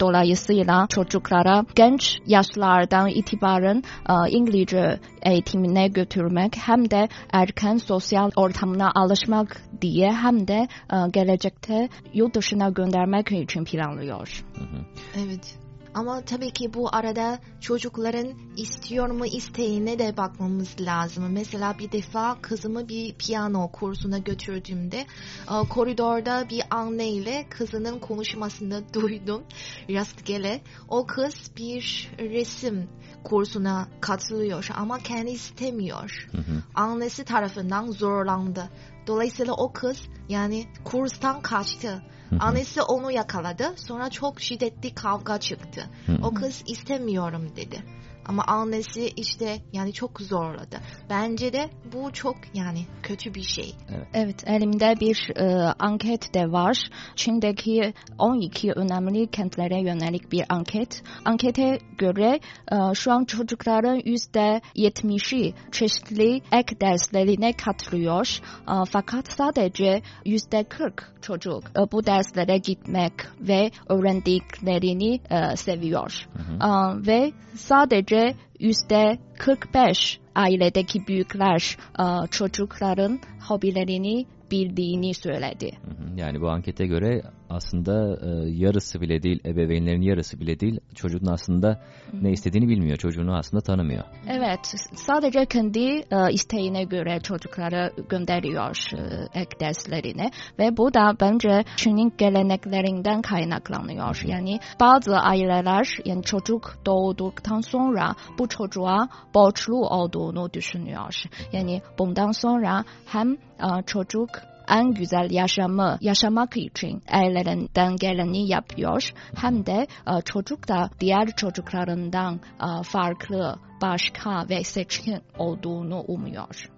Dolayısıyla 0.00 0.86
çocuklara 0.88 1.64
genç 1.74 2.18
yaşlardan 2.26 3.08
itibaren 3.08 3.82
e, 4.08 4.30
İngilizce 4.30 5.00
eğitimine 5.22 5.88
götürmek 5.88 6.56
hem 6.56 6.90
de 6.90 7.08
erken 7.32 7.76
sosyal 7.76 8.30
ortamına 8.36 8.92
alışmak 8.94 9.62
diye 9.82 10.12
hem 10.12 10.48
de 10.48 10.68
e, 10.92 10.96
gelecekte 11.12 11.88
yurt 12.14 12.34
dışına 12.34 12.68
göndermek 12.68 13.32
için 13.32 13.64
planlıyor. 13.64 14.44
Hı 14.54 14.64
hı. 14.64 14.84
Evet. 15.16 15.65
Ama 15.96 16.20
tabii 16.20 16.50
ki 16.50 16.74
bu 16.74 16.88
arada 16.92 17.38
çocukların 17.60 18.28
istiyor 18.56 19.10
mu 19.10 19.26
isteğine 19.26 19.98
de 19.98 20.16
bakmamız 20.16 20.76
lazım. 20.80 21.32
Mesela 21.32 21.78
bir 21.78 21.92
defa 21.92 22.40
kızımı 22.42 22.88
bir 22.88 23.14
piyano 23.14 23.68
kursuna 23.72 24.18
götürdüğümde 24.18 25.06
e, 25.50 25.68
koridorda 25.68 26.46
bir 26.50 26.62
anneyle 26.70 27.46
kızının 27.50 27.98
konuşmasını 27.98 28.82
duydum 28.94 29.42
rastgele. 29.90 30.60
O 30.88 31.06
kız 31.06 31.50
bir 31.56 32.10
resim 32.18 32.88
kursuna 33.24 33.88
katılıyor 34.00 34.68
ama 34.76 34.98
kendi 34.98 35.30
istemiyor. 35.30 36.28
Hı 36.32 36.38
hı. 36.38 36.62
Annesi 36.74 37.24
tarafından 37.24 37.90
zorlandı. 37.90 38.70
Dolayısıyla 39.06 39.52
o 39.52 39.72
kız 39.72 40.02
yani 40.28 40.66
kurstan 40.84 41.42
kaçtı. 41.42 42.02
Annesi 42.40 42.82
onu 42.82 43.12
yakaladı. 43.12 43.72
Sonra 43.76 44.10
çok 44.10 44.40
şiddetli 44.40 44.94
kavga 44.94 45.40
çıktı. 45.40 45.90
O 46.22 46.34
kız 46.34 46.62
istemiyorum 46.66 47.52
dedi. 47.56 47.82
Ama 48.28 48.44
annesi 48.46 49.08
işte 49.16 49.58
yani 49.72 49.92
çok 49.92 50.20
zorladı. 50.20 50.76
Bence 51.10 51.52
de 51.52 51.70
bu 51.92 52.12
çok 52.12 52.36
yani 52.54 52.86
kötü 53.02 53.34
bir 53.34 53.42
şey. 53.42 53.74
Evet, 54.14 54.44
elimde 54.46 54.94
bir 55.00 55.30
e, 55.36 55.72
anket 55.78 56.34
de 56.34 56.52
var. 56.52 56.78
Çin'deki 57.16 57.94
12 58.18 58.72
önemli 58.72 59.30
kentlere 59.30 59.80
yönelik 59.80 60.32
bir 60.32 60.44
anket. 60.48 61.02
Ankete 61.24 61.78
göre 61.98 62.40
e, 62.72 62.94
şu 62.94 63.12
an 63.12 63.24
çocukların 63.24 63.98
%70'i 63.98 65.54
çeşitli 65.72 66.40
ek 66.52 66.80
derslerine 66.80 67.52
katılıyor. 67.52 68.40
E, 68.68 68.74
fakat 68.90 69.32
sadece 69.32 70.02
%40 70.26 70.90
çocuk 71.22 71.62
e, 71.64 71.92
bu 71.92 72.06
derslere 72.06 72.58
gitmek 72.58 73.12
ve 73.40 73.70
öğrendiklerini 73.88 75.20
e, 75.30 75.56
seviyor. 75.56 76.26
Hı 76.32 76.42
hı. 76.42 76.56
E, 76.56 77.06
ve 77.06 77.32
sadece 77.56 78.15
yüzde 78.60 79.18
45 79.38 80.20
ailedeki 80.34 81.06
büyükler 81.06 81.76
e, 81.98 82.26
çocukların 82.30 83.20
hobilerini 83.48 84.26
bildiğini 84.50 85.14
söyledi. 85.14 85.70
Yani 86.16 86.40
bu 86.40 86.50
ankete 86.50 86.86
göre 86.86 87.22
aslında 87.50 88.18
e, 88.26 88.50
yarısı 88.50 89.00
bile 89.00 89.22
değil, 89.22 89.40
ebeveynlerin 89.44 90.00
yarısı 90.00 90.40
bile 90.40 90.60
değil, 90.60 90.80
çocuğun 90.94 91.26
aslında 91.26 91.80
ne 92.12 92.30
istediğini 92.30 92.68
bilmiyor, 92.68 92.96
çocuğunu 92.96 93.36
aslında 93.36 93.60
tanımıyor. 93.60 94.04
Evet, 94.28 94.74
sadece 94.94 95.46
kendi 95.46 95.78
e, 95.78 96.32
isteğine 96.32 96.84
göre 96.84 97.20
çocukları 97.20 97.92
gönderiyor 98.08 98.76
e, 98.94 99.40
ek 99.40 99.50
derslerine 99.60 100.30
ve 100.58 100.76
bu 100.76 100.94
da 100.94 101.16
bence 101.20 101.64
Çin'in 101.76 102.12
geleneklerinden 102.18 103.22
kaynaklanıyor. 103.22 104.22
Yani 104.26 104.58
bazı 104.80 105.16
aileler 105.16 105.98
yani 106.04 106.22
çocuk 106.22 106.74
doğduktan 106.86 107.60
sonra 107.60 108.14
bu 108.38 108.48
çocuğa 108.48 109.08
borçlu 109.34 109.88
olduğunu 109.88 110.52
düşünüyor. 110.52 111.14
Yani 111.52 111.82
bundan 111.98 112.30
sonra 112.30 112.84
hem 113.06 113.32
e, 113.32 113.82
çocuk 113.86 114.30
en 114.68 114.94
güzel 114.94 115.30
yaşamı 115.30 115.98
yaşamak 116.00 116.56
için 116.56 117.02
ellerinden 117.12 117.96
geleni 117.96 118.48
yapıyor. 118.48 119.12
Hem 119.36 119.66
de 119.66 119.86
e, 120.06 120.20
çocuk 120.24 120.68
da 120.68 120.90
diğer 121.00 121.26
çocuklarından 121.36 122.34
e, 122.34 122.82
farklı, 122.82 123.56
başka 123.82 124.48
ve 124.50 124.64
seçkin 124.64 125.18
olduğunu 125.38 126.00
umuyor. 126.00 126.70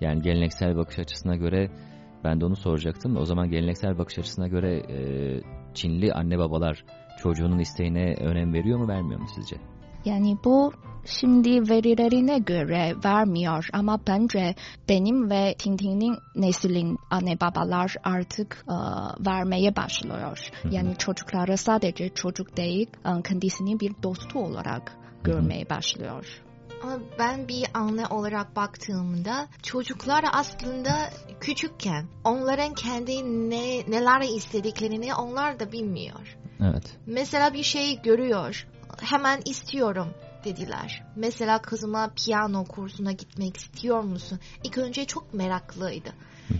Yani 0.00 0.22
geleneksel 0.22 0.76
bakış 0.76 0.98
açısına 0.98 1.36
göre 1.36 1.70
Ben 2.24 2.40
de 2.40 2.44
onu 2.44 2.56
soracaktım. 2.56 3.16
O 3.16 3.24
zaman 3.24 3.50
geleneksel 3.50 3.98
bakış 3.98 4.18
açısına 4.18 4.48
göre 4.48 4.76
e, 4.76 4.96
Çinli 5.74 6.12
anne 6.12 6.38
babalar 6.38 6.84
çocuğunun 7.22 7.58
isteğine 7.58 8.14
önem 8.14 8.52
veriyor 8.52 8.78
mu 8.78 8.88
vermiyor 8.88 9.20
mu 9.20 9.26
sizce? 9.34 9.56
Yani 10.04 10.38
bu 10.44 10.72
şimdi 11.04 11.70
verilerine 11.70 12.38
göre 12.38 12.94
vermiyor 13.04 13.68
ama 13.72 14.00
bence 14.06 14.54
benim 14.88 15.30
ve 15.30 15.54
Tintin'in 15.58 16.18
neslin 16.34 16.98
anne 17.10 17.40
babalar 17.40 17.94
artık 18.04 18.64
e, 18.68 18.74
vermeye 19.26 19.76
başlıyor. 19.76 20.50
Yani 20.70 20.96
çocukları 20.98 21.56
sadece 21.56 22.08
çocuk 22.08 22.56
değil 22.56 22.90
e, 23.06 23.22
kendisini 23.22 23.80
bir 23.80 23.92
dostu 24.02 24.38
olarak 24.38 24.96
görmeye 25.24 25.70
başlıyor. 25.70 26.44
Ama 26.82 26.98
ben 27.18 27.48
bir 27.48 27.66
anne 27.74 28.06
olarak 28.06 28.56
baktığımda 28.56 29.48
çocuklar 29.62 30.24
aslında 30.32 30.90
küçükken 31.40 32.06
onların 32.24 32.74
kendi 32.74 33.24
ne 33.50 33.78
neler 33.90 34.36
istediklerini 34.36 35.14
onlar 35.14 35.60
da 35.60 35.72
bilmiyor. 35.72 36.38
Evet. 36.60 36.98
Mesela 37.06 37.54
bir 37.54 37.62
şey 37.62 38.02
görüyor. 38.02 38.66
Hemen 39.00 39.40
istiyorum 39.44 40.08
dediler. 40.44 41.02
Mesela 41.16 41.62
kızıma 41.62 42.10
piyano 42.16 42.64
kursuna 42.64 43.12
gitmek 43.12 43.56
istiyor 43.56 44.00
musun? 44.02 44.38
İlk 44.64 44.78
önce 44.78 45.04
çok 45.04 45.34
meraklıydı. 45.34 46.12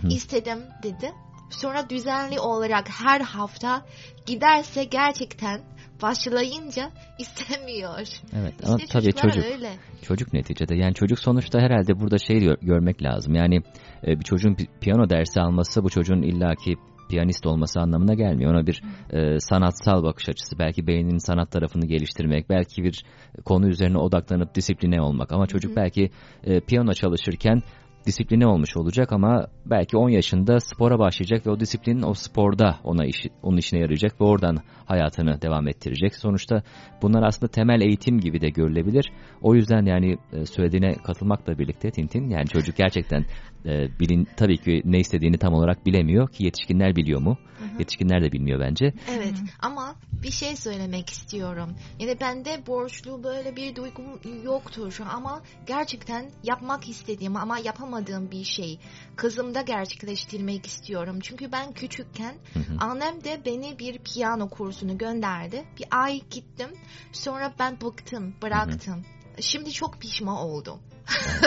İstedim 0.09 0.59
dedi. 0.83 1.11
Sonra 1.49 1.89
düzenli 1.89 2.39
olarak 2.39 2.89
her 2.89 3.21
hafta 3.21 3.85
giderse 4.25 4.83
gerçekten 4.83 5.61
başlayınca 6.01 6.91
istemiyor. 7.19 7.99
Evet 8.33 8.53
İşte 8.53 8.67
ama 8.67 8.77
tabii 8.89 9.13
çocuk 9.13 9.45
öyle. 9.45 9.73
çocuk 10.01 10.33
neticede 10.33 10.75
yani 10.75 10.93
çocuk 10.93 11.19
sonuçta 11.19 11.59
herhalde 11.59 11.99
burada 11.99 12.17
şey 12.17 12.55
görmek 12.61 13.03
lazım. 13.03 13.35
Yani 13.35 13.61
e, 14.07 14.19
bir 14.19 14.23
çocuğun 14.23 14.53
pi- 14.53 14.79
piyano 14.81 15.09
dersi 15.09 15.41
alması 15.41 15.83
bu 15.83 15.89
çocuğun 15.89 16.21
illaki 16.21 16.75
piyanist 17.09 17.45
olması 17.45 17.79
anlamına 17.79 18.13
gelmiyor. 18.13 18.53
Ona 18.53 18.67
bir 18.67 18.81
e, 19.09 19.39
sanatsal 19.39 20.03
bakış 20.03 20.29
açısı, 20.29 20.59
belki 20.59 20.87
beyninin 20.87 21.17
sanat 21.17 21.51
tarafını 21.51 21.85
geliştirmek, 21.85 22.49
belki 22.49 22.83
bir 22.83 23.03
konu 23.45 23.67
üzerine 23.67 23.97
odaklanıp 23.97 24.55
disipline 24.55 25.01
olmak. 25.01 25.31
Ama 25.31 25.47
çocuk 25.47 25.75
belki 25.75 26.09
e, 26.43 26.59
piyano 26.59 26.93
çalışırken 26.93 27.61
disipline 28.05 28.47
olmuş 28.47 28.77
olacak 28.77 29.11
ama 29.11 29.47
belki 29.65 29.97
10 29.97 30.09
yaşında 30.09 30.59
spora 30.59 30.99
başlayacak 30.99 31.47
ve 31.47 31.51
o 31.51 31.59
disiplinin 31.59 32.03
o 32.03 32.13
sporda 32.13 32.75
ona 32.83 33.05
işi, 33.05 33.29
onun 33.43 33.57
işine 33.57 33.79
yarayacak 33.79 34.21
ve 34.21 34.25
oradan 34.25 34.57
hayatını 34.85 35.41
devam 35.41 35.67
ettirecek. 35.67 36.15
Sonuçta 36.15 36.63
bunlar 37.01 37.23
aslında 37.23 37.51
temel 37.51 37.81
eğitim 37.81 38.19
gibi 38.19 38.41
de 38.41 38.49
görülebilir. 38.49 39.11
O 39.41 39.55
yüzden 39.55 39.85
yani 39.85 40.17
e, 40.33 40.45
söylediğine 40.45 40.93
katılmakla 40.93 41.59
birlikte 41.59 41.91
Tintin 41.91 42.29
yani 42.29 42.47
çocuk 42.47 42.75
gerçekten 42.75 43.25
e, 43.65 43.99
bilin 43.99 44.27
tabii 44.37 44.57
ki 44.57 44.81
ne 44.85 44.99
istediğini 44.99 45.37
tam 45.37 45.53
olarak 45.53 45.85
bilemiyor 45.85 46.29
ki 46.29 46.43
yetişkinler 46.43 46.95
biliyor 46.95 47.21
mu? 47.21 47.37
Yetişkinler 47.79 48.23
de 48.23 48.31
bilmiyor 48.31 48.59
bence. 48.59 48.93
Evet 49.11 49.33
ama 49.59 49.95
bir 50.23 50.31
şey 50.31 50.55
söylemek 50.55 51.09
istiyorum. 51.09 51.69
Yani 51.99 52.17
bende 52.21 52.63
borçlu 52.67 53.23
böyle 53.23 53.55
bir 53.55 53.75
duygum 53.75 54.05
yoktur 54.43 54.99
ama 55.13 55.41
gerçekten 55.67 56.31
yapmak 56.43 56.89
istediğim 56.89 57.35
ama 57.35 57.59
yapamadığım 57.59 58.31
bir 58.31 58.43
şey 58.43 58.79
kızımda 59.15 59.61
gerçekleştirmek 59.61 60.65
istiyorum. 60.65 61.19
Çünkü 61.21 61.51
ben 61.51 61.71
küçükken 61.71 62.35
annem 62.79 63.23
de 63.23 63.41
beni 63.45 63.79
bir 63.79 63.99
piyano 63.99 64.49
kursunu 64.49 64.97
gönderdi. 64.97 65.63
Bir 65.79 65.85
ay 65.91 66.21
gittim 66.31 66.69
sonra 67.11 67.53
ben 67.59 67.81
bıktım 67.81 68.35
bıraktım. 68.41 69.05
Şimdi 69.39 69.71
çok 69.71 70.01
pişman 70.01 70.37
oldum. 70.37 70.79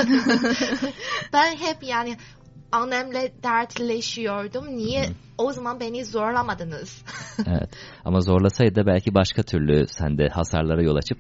ben 1.33 1.57
hep 1.57 1.83
yani 1.83 2.17
annemle 2.73 3.33
dertleşiyordum. 3.43 4.77
Niye 4.77 5.09
o 5.39 5.53
zaman 5.53 5.81
beni 5.81 6.05
zorlamadınız? 6.05 7.03
Evet. 7.47 7.71
Ama 8.05 8.21
zorlasaydı 8.21 8.87
belki 8.87 9.15
başka 9.15 9.43
türlü 9.43 9.87
sende 9.89 10.29
hasarlara 10.29 10.83
yol 10.83 10.97
açıp 10.97 11.19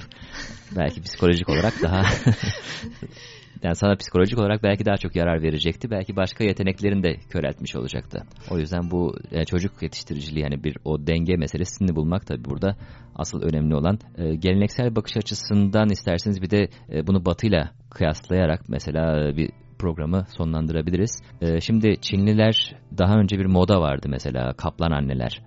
belki 0.76 1.02
psikolojik 1.02 1.48
olarak 1.48 1.82
daha 1.82 2.02
yani 3.62 3.76
sana 3.76 3.96
psikolojik 3.96 4.38
olarak 4.38 4.62
belki 4.62 4.84
daha 4.86 4.96
çok 4.96 5.16
yarar 5.16 5.42
verecekti. 5.42 5.90
Belki 5.90 6.16
başka 6.16 6.44
yeteneklerini 6.44 7.02
de 7.02 7.16
köreltmiş 7.30 7.76
olacaktı. 7.76 8.22
O 8.50 8.58
yüzden 8.58 8.90
bu 8.90 9.14
e, 9.30 9.44
çocuk 9.44 9.82
yetiştiriciliği 9.82 10.42
yani 10.42 10.64
bir 10.64 10.76
o 10.84 11.06
denge 11.06 11.36
meselesini 11.36 11.96
bulmak 11.96 12.26
tabii 12.26 12.44
burada 12.44 12.76
asıl 13.14 13.42
önemli 13.42 13.74
olan. 13.74 13.98
E, 14.18 14.34
geleneksel 14.34 14.96
bakış 14.96 15.16
açısından 15.16 15.88
isterseniz 15.88 16.42
bir 16.42 16.50
de 16.50 16.68
e, 16.92 17.06
bunu 17.06 17.24
batıyla 17.24 17.70
kıyaslayarak 17.90 18.68
mesela 18.68 19.28
e, 19.28 19.36
bir 19.36 19.50
programı 19.78 20.24
sonlandırabiliriz. 20.36 21.22
E, 21.40 21.60
şimdi 21.60 22.00
Çinliler 22.00 22.76
daha 22.98 23.14
önce 23.14 23.38
bir 23.38 23.46
moda 23.46 23.80
vardı 23.80 24.06
mesela 24.10 24.52
kaplan 24.52 24.90
anneler 24.90 25.42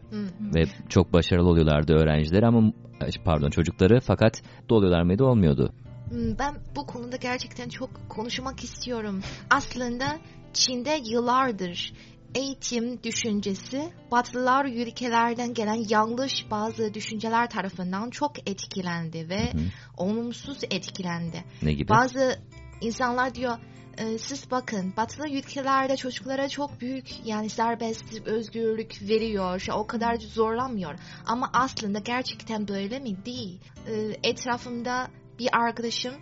ve 0.56 0.64
çok 0.90 1.14
başarılı 1.14 1.50
oluyorlardı 1.50 1.94
öğrencileri 1.94 2.46
ama 2.46 2.74
pardon 3.26 3.50
çocukları 3.50 4.00
fakat 4.00 4.42
doluyorlar 4.70 5.02
mıydı 5.02 5.24
olmuyordu. 5.24 5.74
Hmm, 6.12 6.40
Ben 6.40 6.56
bu 6.76 6.86
konuda 6.86 7.16
gerçekten 7.16 7.70
çok 7.70 7.90
konuşmak 8.10 8.64
istiyorum. 8.64 9.22
Aslında 9.50 10.20
Çin'de 10.54 11.02
yıllardır 11.06 11.94
eğitim 12.36 13.04
düşüncesi 13.04 13.94
Batılılar 14.12 14.66
ülkelerden 14.66 15.54
gelen 15.54 15.86
yanlış 15.90 16.46
bazı 16.52 16.94
düşünceler 16.94 17.50
tarafından 17.50 18.10
çok 18.10 18.50
etkilendi 18.50 19.30
ve 19.30 19.52
olumsuz 19.98 20.64
etkilendi. 20.64 21.44
Ne 21.62 21.74
gibi? 21.74 21.90
Bazı 21.90 22.40
insanlar 22.82 23.36
diyor 23.36 23.58
"E, 23.98 24.18
siz 24.18 24.52
bakın 24.52 24.94
batılı 24.98 25.30
ülkelerde 25.30 25.98
çocuklara 25.98 26.50
çok 26.50 26.82
büyük 26.82 27.26
yani 27.26 27.50
serbest 27.50 28.28
özgürlük 28.28 29.02
veriyor 29.02 29.66
o 29.74 29.88
kadar 29.88 30.16
zorlanmıyor 30.16 30.94
ama 31.26 31.50
aslında 31.54 32.00
gerçekten 32.00 32.68
böyle 32.68 33.00
mi 33.00 33.26
değil 33.26 33.60
E, 33.88 33.94
etrafımda 34.24 35.08
bir 35.40 35.50
arkadaşım 35.54 36.14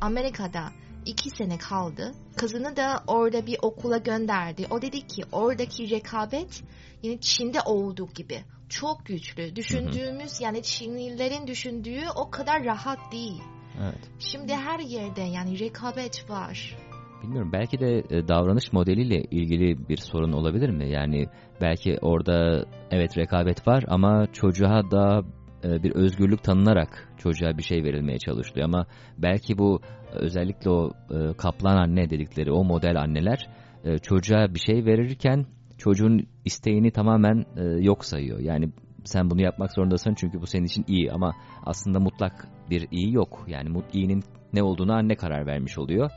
Amerika'da 0.00 0.72
iki 1.06 1.30
sene 1.30 1.58
kaldı 1.58 2.14
kızını 2.36 2.76
da 2.76 3.02
orada 3.06 3.46
bir 3.46 3.58
okula 3.62 3.98
gönderdi 3.98 4.66
o 4.70 4.82
dedi 4.82 5.06
ki 5.06 5.22
oradaki 5.32 5.90
rekabet 5.90 6.62
yani 7.02 7.20
Çin'de 7.20 7.60
olduğu 7.60 8.08
gibi 8.14 8.44
çok 8.68 9.06
güçlü 9.06 9.56
düşündüğümüz 9.56 10.40
yani 10.40 10.62
Çinlilerin 10.62 11.46
düşündüğü 11.46 12.02
o 12.16 12.30
kadar 12.30 12.64
rahat 12.64 13.12
değil 13.12 13.42
Evet. 13.82 14.10
Şimdi 14.18 14.54
her 14.54 14.78
yerde 14.78 15.20
yani 15.20 15.58
rekabet 15.58 16.30
var. 16.30 16.76
Bilmiyorum 17.22 17.50
belki 17.52 17.80
de 17.80 17.98
e, 17.98 18.28
davranış 18.28 18.72
modeliyle 18.72 19.22
ilgili 19.22 19.88
bir 19.88 19.96
sorun 19.96 20.32
olabilir 20.32 20.70
mi? 20.70 20.90
Yani 20.90 21.26
belki 21.60 21.98
orada 22.00 22.64
evet 22.90 23.18
rekabet 23.18 23.68
var 23.68 23.84
ama 23.88 24.26
çocuğa 24.32 24.90
da 24.90 25.22
bir 25.64 25.90
özgürlük 25.90 26.42
tanınarak 26.42 27.08
çocuğa 27.18 27.58
bir 27.58 27.62
şey 27.62 27.84
verilmeye 27.84 28.18
çalışılıyor 28.18 28.64
ama 28.64 28.86
belki 29.18 29.58
bu 29.58 29.80
e, 30.12 30.16
özellikle 30.16 30.70
o 30.70 30.90
e, 31.10 31.32
kaplan 31.36 31.76
anne 31.76 32.10
dedikleri 32.10 32.52
o 32.52 32.64
model 32.64 33.00
anneler 33.00 33.48
e, 33.84 33.98
çocuğa 33.98 34.54
bir 34.54 34.58
şey 34.58 34.84
verirken 34.84 35.46
çocuğun 35.78 36.26
isteğini 36.44 36.90
tamamen 36.90 37.44
e, 37.56 37.62
yok 37.62 38.04
sayıyor. 38.04 38.38
Yani 38.40 38.72
sen 39.04 39.30
bunu 39.30 39.42
yapmak 39.42 39.72
zorundasın 39.72 40.14
çünkü 40.14 40.40
bu 40.40 40.46
senin 40.46 40.64
için 40.64 40.84
iyi 40.88 41.12
ama 41.12 41.34
aslında 41.66 42.00
mutlak 42.00 42.48
bir 42.70 42.88
iyi 42.90 43.14
yok. 43.14 43.44
Yani 43.48 43.68
mut 43.68 43.94
iyinin 43.94 44.22
ne 44.52 44.62
olduğunu 44.62 44.92
anne 44.92 45.14
karar 45.14 45.46
vermiş 45.46 45.78
oluyor 45.78 46.10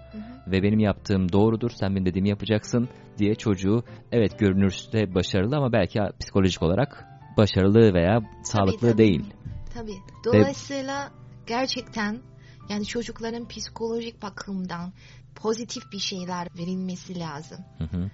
ve 0.48 0.64
benim 0.64 0.80
yaptığım 0.80 1.32
doğrudur 1.32 1.70
sen 1.70 1.92
benim 1.92 2.06
dediğimi 2.06 2.30
yapacaksın 2.30 2.90
diye 3.18 3.36
çocuğu 3.36 3.84
evet 4.12 4.40
görünürse 4.40 5.16
başarılı 5.16 5.58
ama 5.58 5.72
belki 5.72 6.00
psikolojik 6.20 6.64
olarak 6.64 7.11
başarılı 7.38 7.94
veya 7.94 8.20
sağlıklı 8.44 8.92
tabii. 8.92 8.98
değil. 8.98 9.34
Tabii. 9.74 9.98
Dolayısıyla 10.26 11.12
gerçekten 11.48 12.22
yani 12.70 12.86
çocukların 12.86 13.48
psikolojik 13.48 14.22
bakımdan 14.22 14.94
pozitif 15.36 15.84
bir 15.94 16.00
şeyler 16.00 16.48
verilmesi 16.60 17.20
lazım. 17.20 17.58
Hı 17.78 17.84
hı. 17.84 18.10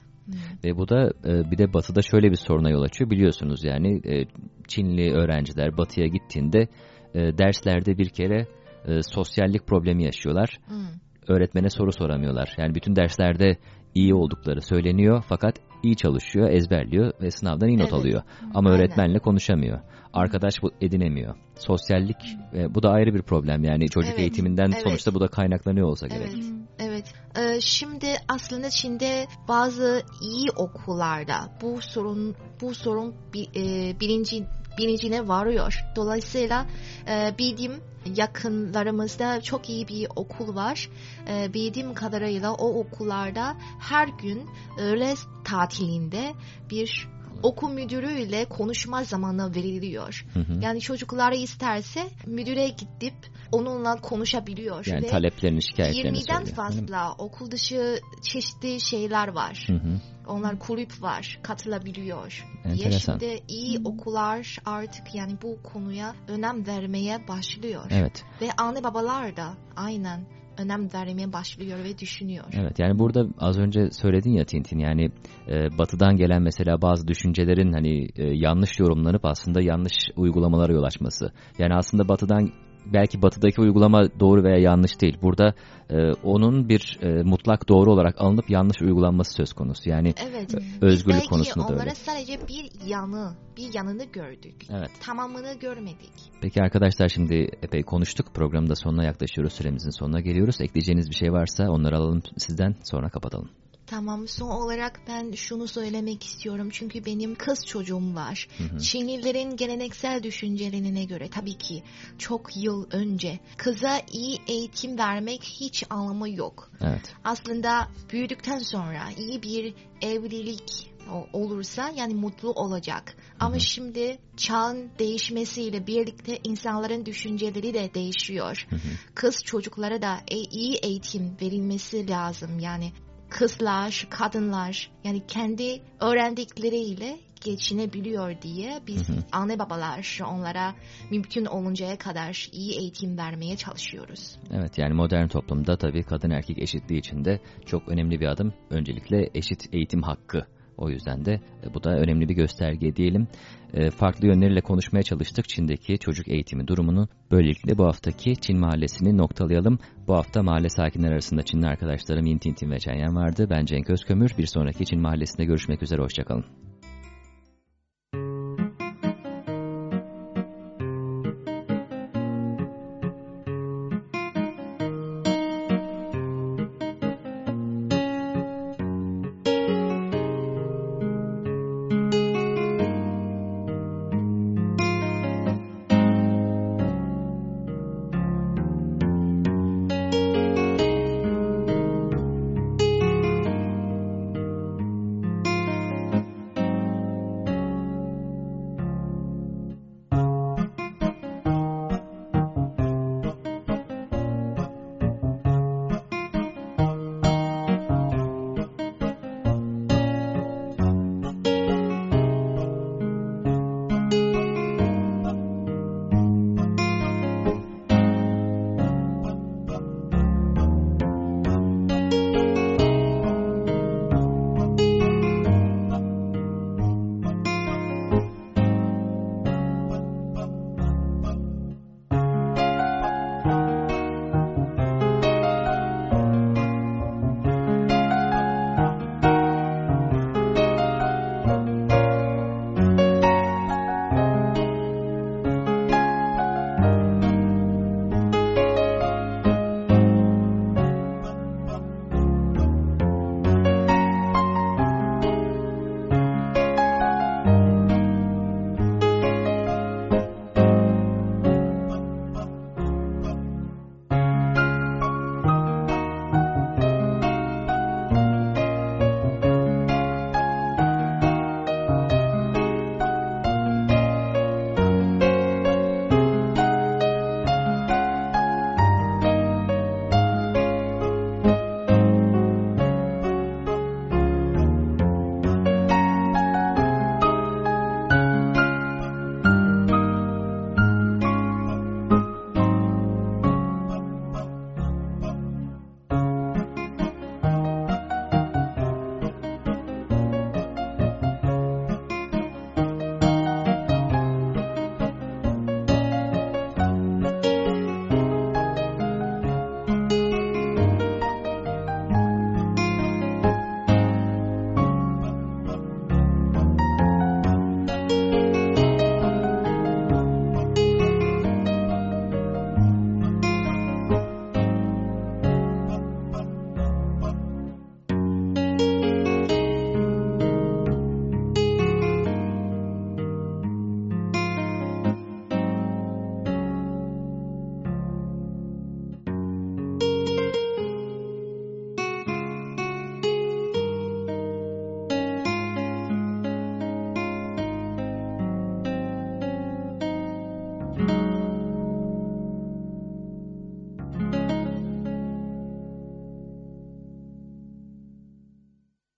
Ve 0.63 0.77
bu 0.77 0.89
da 0.89 1.11
e, 1.25 1.51
bir 1.51 1.57
de 1.57 1.73
batıda 1.73 2.01
şöyle 2.01 2.31
bir 2.31 2.35
soruna 2.35 2.69
yol 2.69 2.81
açıyor 2.81 3.09
biliyorsunuz 3.09 3.63
yani 3.63 4.01
e, 4.05 4.25
Çinli 4.67 5.13
öğrenciler 5.13 5.77
batıya 5.77 6.07
gittiğinde 6.07 6.67
e, 7.13 7.37
derslerde 7.37 7.97
bir 7.97 8.09
kere 8.09 8.47
e, 8.87 9.01
sosyallik 9.01 9.67
problemi 9.67 10.03
yaşıyorlar. 10.03 10.59
Hmm. 10.67 10.87
Öğretmene 11.27 11.69
soru 11.69 11.91
soramıyorlar. 11.91 12.55
Yani 12.57 12.75
bütün 12.75 12.95
derslerde 12.95 13.57
iyi 13.97 14.13
oldukları 14.13 14.61
söyleniyor 14.61 15.23
fakat 15.29 15.55
iyi 15.83 15.95
çalışıyor, 15.95 16.49
ezberliyor 16.49 17.13
ve 17.21 17.31
sınavdan 17.31 17.67
iyi 17.69 17.77
not 17.77 17.81
Evet. 17.81 17.93
alıyor. 17.93 18.21
Ama 18.53 18.69
Aynen. 18.69 18.79
öğretmenle 18.81 19.19
konuşamıyor. 19.19 19.79
Arkadaş 20.13 20.55
edinemiyor. 20.81 21.35
Sosyallik 21.55 22.17
e, 22.53 22.75
bu 22.75 22.83
da 22.83 22.89
ayrı 22.89 23.13
bir 23.13 23.21
problem. 23.21 23.63
Yani 23.63 23.89
çocuk 23.89 24.09
Evet, 24.11 24.19
eğitiminden 24.19 24.71
evet. 24.73 24.83
sonuçta 24.83 25.13
bu 25.13 25.19
da 25.19 25.27
kaynaklanıyor 25.27 25.87
olsa 25.87 26.07
gerek. 26.07 26.29
Evet, 26.33 26.45
evet. 26.79 27.13
Ee, 27.37 27.61
şimdi 27.61 28.07
aslında 28.27 28.69
Çin'de 28.69 29.27
bazı 29.47 30.01
iyi 30.21 30.47
okullarda 30.57 31.35
bu 31.61 31.81
sorun 31.81 32.35
bu 32.61 32.73
sorun 32.75 33.15
bi- 33.33 33.59
e, 33.59 33.99
bilinci 33.99 34.43
bilincine 34.77 35.27
varıyor. 35.27 35.73
Dolayısıyla 35.95 36.65
e, 37.09 37.37
bildiğim 37.39 37.73
yakınlarımızda 38.15 39.41
çok 39.41 39.69
iyi 39.69 39.87
bir 39.87 40.07
okul 40.15 40.55
var. 40.55 40.89
E, 41.29 41.53
bildiğim 41.53 41.93
kadarıyla 41.93 42.53
o 42.53 42.79
okullarda 42.79 43.55
her 43.79 44.07
gün 44.07 44.49
öğle 44.77 45.13
tatilinde 45.43 46.33
bir 46.69 47.07
okul 47.43 47.69
müdürüyle 47.73 48.45
konuşma 48.45 49.03
zamanı 49.03 49.55
veriliyor. 49.55 50.25
Hı 50.33 50.39
hı. 50.39 50.59
Yani 50.61 50.81
çocuklar 50.81 51.31
isterse 51.31 52.09
müdüre 52.25 52.67
gidip 52.67 53.13
onunla 53.51 53.95
konuşabiliyor. 53.95 54.85
Yani 54.85 55.03
Ve 55.03 55.07
taleplerini, 55.07 55.63
şikayetlerini 55.63 56.17
20'den 56.17 56.35
söylüyor. 56.35 56.55
fazla 56.55 57.13
okul 57.17 57.51
dışı 57.51 57.99
çeşitli 58.21 58.81
şeyler 58.81 59.27
var. 59.27 59.63
Hı 59.67 59.73
hı. 59.73 59.99
Onlar 60.27 60.59
kulüp 60.59 61.01
var, 61.01 61.39
katılabiliyor. 61.43 62.47
Diye 62.63 62.75
Enteresan. 62.75 63.17
şimdi 63.19 63.39
iyi 63.47 63.79
okullar 63.85 64.57
artık 64.65 65.15
yani 65.15 65.33
bu 65.43 65.63
konuya 65.63 66.15
önem 66.27 66.67
vermeye 66.67 67.27
başlıyor. 67.27 67.85
Evet. 67.89 68.25
Ve 68.41 68.47
anne 68.57 68.83
babalar 68.83 69.37
da 69.37 69.53
aynen 69.75 70.25
önem 70.57 70.93
vermeye 70.93 71.33
başlıyor 71.33 71.79
ve 71.83 71.97
düşünüyor. 71.97 72.45
Evet 72.53 72.79
yani 72.79 72.99
burada 72.99 73.25
az 73.39 73.59
önce 73.59 73.91
söyledin 73.91 74.31
ya 74.31 74.45
Tintin 74.45 74.79
yani 74.79 75.11
e, 75.47 75.77
batıdan 75.77 76.17
gelen 76.17 76.41
mesela 76.41 76.81
bazı 76.81 77.07
düşüncelerin 77.07 77.73
hani 77.73 78.09
e, 78.15 78.23
yanlış 78.23 78.79
yorumlanıp 78.79 79.25
aslında 79.25 79.61
yanlış 79.61 79.93
uygulamalara 80.15 80.73
yol 80.73 80.83
açması. 80.83 81.31
Yani 81.59 81.73
aslında 81.75 82.07
batıdan 82.07 82.51
belki 82.93 83.21
batıdaki 83.21 83.61
uygulama 83.61 84.19
doğru 84.19 84.43
veya 84.43 84.57
yanlış 84.57 85.01
değil. 85.01 85.17
Burada 85.21 85.53
e, 85.89 86.11
onun 86.23 86.69
bir 86.69 86.99
e, 87.01 87.23
mutlak 87.23 87.69
doğru 87.69 87.91
olarak 87.93 88.21
alınıp 88.21 88.49
yanlış 88.49 88.81
uygulanması 88.81 89.33
söz 89.33 89.53
konusu. 89.53 89.89
Yani 89.89 90.13
Evet. 90.29 90.55
özgürlük 90.81 91.17
Belki 91.17 91.29
konusunda 91.29 91.67
da 91.67 91.73
onlara 91.73 91.81
öyle. 91.83 91.95
sadece 91.95 92.39
bir 92.47 92.87
yanı, 92.89 93.35
bir 93.57 93.73
yanını 93.73 94.03
gördük. 94.05 94.55
Evet. 94.69 94.89
Tamamını 95.01 95.53
görmedik. 95.59 96.11
Peki 96.41 96.61
arkadaşlar 96.61 97.09
şimdi 97.09 97.35
epey 97.61 97.83
konuştuk. 97.83 98.27
Programın 98.33 98.69
da 98.69 98.75
sonuna 98.75 99.03
yaklaşıyoruz. 99.03 99.53
Süremizin 99.53 99.99
sonuna 99.99 100.19
geliyoruz. 100.19 100.61
Ekleyeceğiniz 100.61 101.09
bir 101.09 101.15
şey 101.15 101.31
varsa 101.31 101.69
onları 101.69 101.97
alalım 101.97 102.21
sizden 102.37 102.75
sonra 102.83 103.09
kapatalım. 103.09 103.49
Tamam 103.87 104.27
son 104.27 104.49
olarak 104.49 105.01
ben 105.07 105.31
şunu 105.31 105.67
söylemek 105.67 106.23
istiyorum 106.23 106.69
çünkü 106.71 107.05
benim 107.05 107.35
kız 107.35 107.65
çocuğum 107.65 108.15
var. 108.15 108.47
Çinlilerin 108.81 109.55
geleneksel 109.55 110.23
düşüncelerine 110.23 111.03
göre 111.03 111.29
tabii 111.29 111.57
ki 111.57 111.83
çok 112.17 112.57
yıl 112.57 112.85
önce 112.91 113.39
kıza 113.57 114.01
iyi 114.11 114.39
eğitim 114.47 114.97
vermek 114.97 115.43
hiç 115.43 115.83
anlamı 115.89 116.29
yok. 116.29 116.71
Evet. 116.81 117.13
Aslında 117.23 117.87
büyüdükten 118.11 118.59
sonra 118.59 119.09
iyi 119.17 119.43
bir 119.43 119.73
evlilik 120.01 120.91
olursa 121.33 121.91
yani 121.95 122.13
mutlu 122.13 122.51
olacak. 122.51 123.15
Ama 123.39 123.59
şimdi 123.59 124.19
çağın 124.37 124.91
değişmesiyle 124.99 125.87
birlikte 125.87 126.39
insanların 126.43 127.05
düşünceleri 127.05 127.73
de 127.73 127.93
değişiyor. 127.93 128.67
Kız 129.15 129.43
çocuklara 129.45 130.01
da 130.01 130.17
e- 130.27 130.37
iyi 130.37 130.75
eğitim 130.75 131.37
verilmesi 131.41 132.09
lazım. 132.09 132.59
Yani 132.59 132.91
kızlar, 133.37 134.07
kadınlar 134.09 134.91
yani 135.03 135.27
kendi 135.27 135.81
öğrendikleriyle 135.99 137.17
geçinebiliyor 137.45 138.41
diye 138.41 138.79
biz 138.87 139.07
anne 139.31 139.59
babalar 139.59 140.19
onlara 140.29 140.75
mümkün 141.11 141.45
oluncaya 141.45 141.97
kadar 141.97 142.49
iyi 142.51 142.79
eğitim 142.79 143.17
vermeye 143.17 143.57
çalışıyoruz. 143.57 144.37
Evet 144.51 144.77
yani 144.77 144.93
modern 144.93 145.27
toplumda 145.27 145.77
tabii 145.77 146.03
kadın 146.03 146.29
erkek 146.29 146.57
eşitliği 146.57 146.99
içinde 146.99 147.39
çok 147.65 147.89
önemli 147.89 148.19
bir 148.19 148.25
adım. 148.25 148.53
Öncelikle 148.69 149.29
eşit 149.33 149.73
eğitim 149.73 150.01
hakkı. 150.01 150.45
O 150.77 150.89
yüzden 150.89 151.25
de 151.25 151.31
e, 151.33 151.73
bu 151.73 151.83
da 151.83 151.89
önemli 151.89 152.29
bir 152.29 152.35
gösterge 152.35 152.95
diyelim. 152.95 153.27
E, 153.73 153.89
farklı 153.89 154.27
yönleriyle 154.27 154.61
konuşmaya 154.61 155.03
çalıştık 155.03 155.49
Çin'deki 155.49 155.97
çocuk 155.97 156.27
eğitimi 156.27 156.67
durumunu. 156.67 157.07
Böylelikle 157.31 157.77
bu 157.77 157.85
haftaki 157.85 158.35
Çin 158.35 158.59
mahallesini 158.59 159.17
noktalayalım. 159.17 159.79
Bu 160.07 160.13
hafta 160.13 160.43
mahalle 160.43 160.69
sakinler 160.69 161.11
arasında 161.11 161.43
Çinli 161.43 161.67
arkadaşlarım 161.67 162.25
Yin 162.25 162.37
Tin 162.37 162.53
Tin 162.53 162.71
ve 162.71 162.79
Chen 162.79 162.95
Yan 162.95 163.15
vardı. 163.15 163.47
Ben 163.49 163.65
Cenk 163.65 163.89
Özkömür. 163.89 164.31
Bir 164.37 164.45
sonraki 164.45 164.85
Çin 164.85 165.01
mahallesinde 165.01 165.45
görüşmek 165.45 165.83
üzere. 165.83 166.01
Hoşçakalın. 166.01 166.45